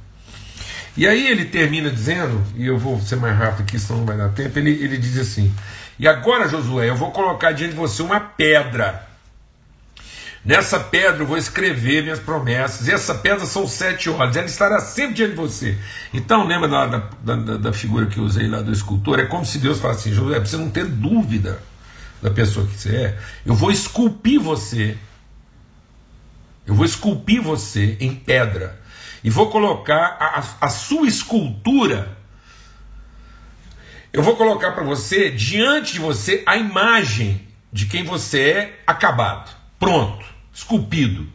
E 0.96 1.06
aí 1.06 1.28
ele 1.28 1.46
termina 1.46 1.92
dizendo, 1.92 2.44
e 2.56 2.66
eu 2.66 2.78
vou 2.78 3.00
ser 3.00 3.18
mais 3.18 3.38
rápido 3.38 3.62
aqui, 3.62 3.78
senão 3.78 4.00
não 4.00 4.06
vai 4.06 4.18
dar 4.18 4.30
tempo, 4.30 4.58
ele, 4.58 4.72
ele 4.72 4.98
diz 4.98 5.18
assim: 5.18 5.54
E 6.00 6.08
agora, 6.08 6.48
Josué, 6.48 6.90
eu 6.90 6.96
vou 6.96 7.12
colocar 7.12 7.52
diante 7.52 7.72
de 7.72 7.78
você 7.78 8.02
uma 8.02 8.20
pedra 8.20 9.07
Nessa 10.48 10.80
pedra 10.80 11.24
eu 11.24 11.28
vou 11.28 11.38
escrever 11.38 12.04
minhas 12.04 12.22
promessas. 12.22 12.88
E 12.88 12.94
essa 12.94 13.14
pedra 13.14 13.46
são 13.46 13.68
sete 13.68 14.10
olhos. 14.10 14.38
Ela 14.38 14.46
estará 14.46 14.80
sempre 14.80 15.16
diante 15.16 15.32
de 15.32 15.36
você. 15.36 15.78
Então, 16.14 16.48
lembra 16.48 16.70
da, 16.70 16.86
da, 16.86 17.36
da, 17.36 17.58
da 17.58 17.74
figura 17.74 18.06
que 18.06 18.18
eu 18.18 18.24
usei 18.24 18.48
lá 18.48 18.62
do 18.62 18.72
escultor? 18.72 19.20
É 19.20 19.26
como 19.26 19.46
se 19.46 19.58
Deus 19.60 19.78
falasse 19.78 20.08
assim: 20.08 20.14
José, 20.14 20.36
para 20.36 20.46
você 20.46 20.56
não 20.56 20.70
ter 20.70 20.86
dúvida 20.86 21.62
da 22.22 22.32
pessoa 22.32 22.66
que 22.66 22.80
você 22.80 22.96
é, 22.96 23.18
eu 23.46 23.54
vou 23.54 23.70
esculpir 23.70 24.40
você. 24.40 24.98
Eu 26.66 26.74
vou 26.74 26.86
esculpir 26.86 27.42
você 27.42 27.98
em 28.00 28.16
pedra. 28.16 28.80
e 29.22 29.30
vou 29.30 29.50
colocar 29.50 30.16
a, 30.18 30.66
a 30.66 30.70
sua 30.70 31.10
escultura. 31.10 32.18
Eu 34.14 34.24
vou 34.24 34.38
colocar 34.38 34.72
para 34.72 34.84
você, 34.86 35.30
diante 35.30 35.94
de 35.94 36.00
você, 36.00 36.42
a 36.46 36.56
imagem 36.56 37.46
de 37.72 37.86
quem 37.86 38.06
você 38.06 38.42
é 38.50 38.80
acabado, 38.88 39.52
pronto, 39.78 40.37
esculpido. 40.58 41.28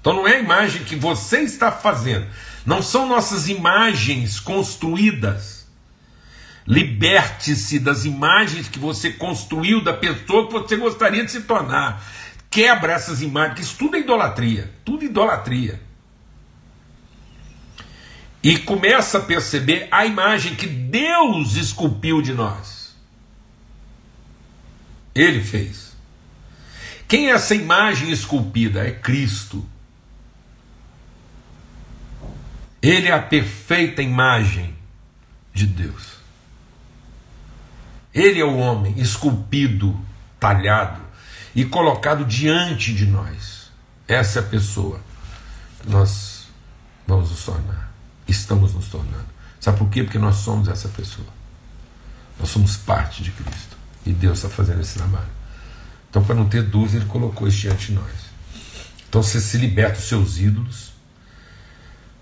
Então 0.00 0.12
não 0.12 0.26
é 0.26 0.36
a 0.36 0.40
imagem 0.40 0.84
que 0.84 0.94
você 0.94 1.40
está 1.40 1.72
fazendo, 1.72 2.26
não 2.64 2.80
são 2.80 3.08
nossas 3.08 3.48
imagens 3.48 4.38
construídas. 4.38 5.66
Liberte-se 6.64 7.80
das 7.80 8.04
imagens 8.04 8.68
que 8.68 8.78
você 8.78 9.10
construiu 9.10 9.82
da 9.82 9.92
pessoa 9.92 10.46
que 10.46 10.52
você 10.52 10.76
gostaria 10.76 11.24
de 11.24 11.32
se 11.32 11.42
tornar. 11.42 12.04
Quebra 12.48 12.92
essas 12.92 13.20
imagens, 13.20 13.66
isso 13.66 13.76
tudo 13.76 13.96
é 13.96 14.00
idolatria, 14.00 14.72
tudo 14.84 15.04
idolatria. 15.04 15.82
E 18.44 18.58
começa 18.58 19.18
a 19.18 19.22
perceber 19.22 19.88
a 19.90 20.06
imagem 20.06 20.54
que 20.54 20.66
Deus 20.66 21.56
esculpiu 21.56 22.22
de 22.22 22.32
nós. 22.32 22.94
Ele 25.12 25.42
fez. 25.42 25.91
Quem 27.12 27.28
é 27.28 27.32
essa 27.32 27.54
imagem 27.54 28.10
esculpida? 28.10 28.88
É 28.88 28.90
Cristo. 28.90 29.62
Ele 32.80 33.08
é 33.08 33.12
a 33.12 33.20
perfeita 33.20 34.00
imagem 34.00 34.74
de 35.52 35.66
Deus. 35.66 36.14
Ele 38.14 38.40
é 38.40 38.44
o 38.46 38.56
homem 38.56 38.98
esculpido, 38.98 39.94
talhado 40.40 41.02
e 41.54 41.66
colocado 41.66 42.24
diante 42.24 42.94
de 42.94 43.04
nós. 43.04 43.70
Essa 44.08 44.38
é 44.38 44.42
a 44.42 44.46
pessoa 44.46 44.98
que 45.82 45.90
nós 45.90 46.46
vamos 47.06 47.28
nos 47.28 47.44
tornar. 47.44 47.92
Estamos 48.26 48.72
nos 48.72 48.88
tornando. 48.88 49.28
Sabe 49.60 49.76
por 49.76 49.90
quê? 49.90 50.02
Porque 50.02 50.18
nós 50.18 50.36
somos 50.36 50.66
essa 50.66 50.88
pessoa. 50.88 51.28
Nós 52.40 52.48
somos 52.48 52.78
parte 52.78 53.22
de 53.22 53.32
Cristo. 53.32 53.76
E 54.06 54.14
Deus 54.14 54.38
está 54.38 54.48
fazendo 54.48 54.80
esse 54.80 54.94
trabalho. 54.94 55.41
Então, 56.12 56.22
para 56.22 56.34
não 56.34 56.46
ter 56.46 56.62
dúvida, 56.62 56.98
Ele 56.98 57.06
colocou 57.06 57.48
isso 57.48 57.56
diante 57.56 57.86
de 57.86 57.92
nós. 57.94 58.12
Então, 59.08 59.22
você 59.22 59.40
se 59.40 59.56
liberta 59.56 59.96
dos 59.96 60.08
seus 60.08 60.38
ídolos, 60.38 60.92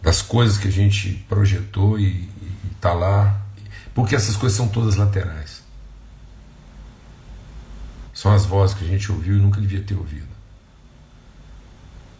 das 0.00 0.22
coisas 0.22 0.58
que 0.58 0.68
a 0.68 0.70
gente 0.70 1.24
projetou 1.28 1.98
e 1.98 2.30
está 2.70 2.92
lá, 2.92 3.44
porque 3.92 4.14
essas 4.14 4.36
coisas 4.36 4.56
são 4.56 4.68
todas 4.68 4.94
laterais. 4.94 5.64
São 8.14 8.32
as 8.32 8.46
vozes 8.46 8.76
que 8.76 8.84
a 8.84 8.86
gente 8.86 9.10
ouviu 9.10 9.36
e 9.36 9.40
nunca 9.40 9.60
devia 9.60 9.82
ter 9.82 9.96
ouvido. 9.96 10.28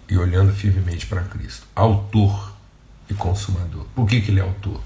E 0.09 0.19
olhando 0.19 0.53
firmemente 0.53 1.07
para 1.07 1.23
Cristo, 1.23 1.69
autor 1.77 2.53
e 3.09 3.15
consumador. 3.15 3.87
Por 3.95 4.09
que, 4.09 4.21
que 4.21 4.33
ele 4.33 4.41
é 4.41 4.43
autor? 4.43 4.83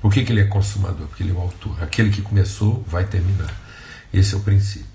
Por 0.00 0.10
que, 0.10 0.24
que 0.24 0.32
ele 0.32 0.40
é 0.40 0.46
consumador? 0.46 1.06
Porque 1.06 1.22
ele 1.22 1.32
é 1.32 1.34
o 1.34 1.40
autor. 1.40 1.82
Aquele 1.82 2.08
que 2.08 2.22
começou 2.22 2.82
vai 2.88 3.04
terminar. 3.04 3.54
Esse 4.10 4.32
é 4.34 4.38
o 4.38 4.40
princípio. 4.40 4.93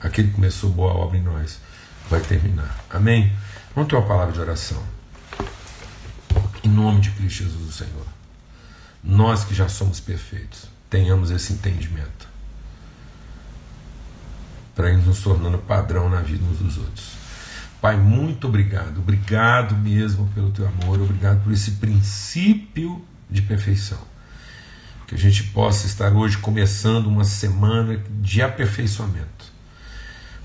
Aquele 0.00 0.28
que 0.28 0.34
começou 0.34 0.70
boa 0.70 0.92
obra 0.92 1.18
em 1.18 1.22
nós 1.22 1.58
vai 2.08 2.20
terminar. 2.20 2.84
Amém? 2.90 3.32
Vamos 3.74 3.90
ter 3.90 3.96
uma 3.96 4.06
palavra 4.06 4.32
de 4.32 4.40
oração. 4.40 4.82
Em 6.64 6.68
nome 6.68 7.00
de 7.00 7.10
Cristo 7.10 7.44
Jesus, 7.44 7.68
o 7.68 7.72
Senhor. 7.72 8.06
Nós 9.02 9.44
que 9.44 9.54
já 9.54 9.68
somos 9.68 10.00
perfeitos, 10.00 10.64
tenhamos 10.88 11.30
esse 11.30 11.52
entendimento. 11.52 12.28
Para 14.74 14.90
ir 14.90 14.96
nos 14.98 15.20
tornando 15.20 15.58
padrão 15.58 16.08
na 16.08 16.20
vida 16.20 16.44
uns 16.44 16.58
dos 16.58 16.78
outros. 16.78 17.12
Pai, 17.80 17.96
muito 17.96 18.46
obrigado. 18.46 18.98
Obrigado 18.98 19.74
mesmo 19.74 20.28
pelo 20.34 20.50
teu 20.50 20.66
amor. 20.66 21.00
Obrigado 21.00 21.42
por 21.42 21.52
esse 21.52 21.72
princípio 21.72 23.02
de 23.30 23.40
perfeição. 23.40 23.98
Que 25.06 25.14
a 25.14 25.18
gente 25.18 25.44
possa 25.44 25.86
estar 25.86 26.12
hoje 26.12 26.38
começando 26.38 27.06
uma 27.06 27.24
semana 27.24 28.02
de 28.20 28.42
aperfeiçoamento. 28.42 29.39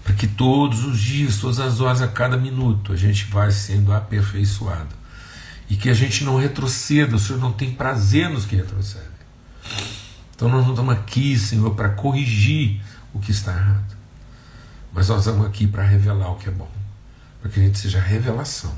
Para 0.05 0.13
que 0.13 0.27
todos 0.27 0.85
os 0.85 0.99
dias, 0.99 1.39
todas 1.39 1.59
as 1.59 1.81
horas, 1.81 1.99
a 1.99 2.07
cada 2.07 2.37
minuto, 2.37 2.93
a 2.93 2.95
gente 2.95 3.25
vá 3.25 3.49
sendo 3.49 3.91
aperfeiçoado 3.91 4.95
e 5.67 5.75
que 5.75 5.89
a 5.89 5.95
gente 5.95 6.23
não 6.23 6.37
retroceda, 6.37 7.15
o 7.15 7.19
Senhor 7.19 7.39
não 7.39 7.51
tem 7.51 7.73
prazer 7.73 8.29
nos 8.29 8.45
que 8.45 8.55
retrocedem. 8.55 9.09
Então 10.35 10.47
nós 10.47 10.63
não 10.63 10.73
estamos 10.73 10.93
aqui, 10.93 11.35
Senhor, 11.39 11.73
para 11.73 11.89
corrigir 11.89 12.83
o 13.11 13.19
que 13.19 13.31
está 13.31 13.51
errado, 13.51 13.97
mas 14.93 15.09
nós 15.09 15.25
estamos 15.25 15.43
aqui 15.47 15.65
para 15.65 15.81
revelar 15.81 16.29
o 16.31 16.35
que 16.35 16.49
é 16.49 16.51
bom, 16.51 16.69
para 17.41 17.49
que 17.49 17.59
a 17.59 17.63
gente 17.63 17.79
seja 17.79 17.97
a 17.97 18.03
revelação 18.03 18.75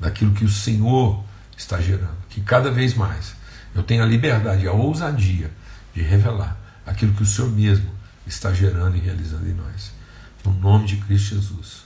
daquilo 0.00 0.32
que 0.32 0.44
o 0.44 0.50
Senhor 0.50 1.22
está 1.54 1.82
gerando, 1.82 2.16
que 2.30 2.40
cada 2.40 2.70
vez 2.70 2.94
mais 2.94 3.34
eu 3.74 3.82
tenha 3.82 4.04
a 4.04 4.06
liberdade, 4.06 4.66
a 4.66 4.72
ousadia 4.72 5.50
de 5.94 6.00
revelar 6.00 6.56
aquilo 6.86 7.12
que 7.12 7.24
o 7.24 7.26
Senhor 7.26 7.50
mesmo 7.50 7.90
está 8.26 8.54
gerando 8.54 8.96
e 8.96 9.00
realizando 9.00 9.46
em 9.46 9.52
nós. 9.52 9.92
No 10.44 10.52
nome 10.52 10.86
de 10.86 10.96
Cristo 10.96 11.34
Jesus. 11.34 11.84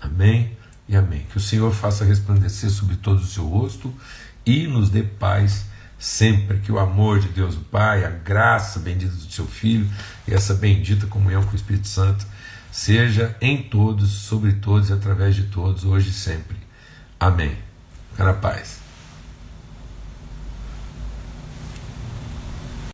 Amém 0.00 0.56
e 0.88 0.96
amém. 0.96 1.26
Que 1.30 1.36
o 1.36 1.40
Senhor 1.40 1.72
faça 1.72 2.04
resplandecer 2.04 2.70
sobre 2.70 2.96
todo 2.96 3.18
o 3.18 3.26
seu 3.26 3.46
rosto 3.46 3.92
e 4.44 4.66
nos 4.66 4.90
dê 4.90 5.02
paz 5.02 5.64
sempre. 5.98 6.58
Que 6.58 6.72
o 6.72 6.78
amor 6.78 7.20
de 7.20 7.28
Deus 7.28 7.56
o 7.56 7.60
Pai, 7.60 8.04
a 8.04 8.10
graça 8.10 8.78
bendita 8.78 9.14
do 9.14 9.32
seu 9.32 9.46
Filho 9.46 9.88
e 10.26 10.34
essa 10.34 10.54
bendita 10.54 11.06
comunhão 11.06 11.42
com 11.42 11.52
o 11.52 11.56
Espírito 11.56 11.88
Santo 11.88 12.26
seja 12.70 13.34
em 13.40 13.62
todos, 13.62 14.10
sobre 14.10 14.52
todos 14.52 14.90
e 14.90 14.92
através 14.92 15.34
de 15.34 15.44
todos, 15.44 15.84
hoje 15.84 16.10
e 16.10 16.12
sempre. 16.12 16.56
Amém. 17.18 17.56
Fica 18.10 18.24
na 18.24 18.34
paz. 18.34 18.85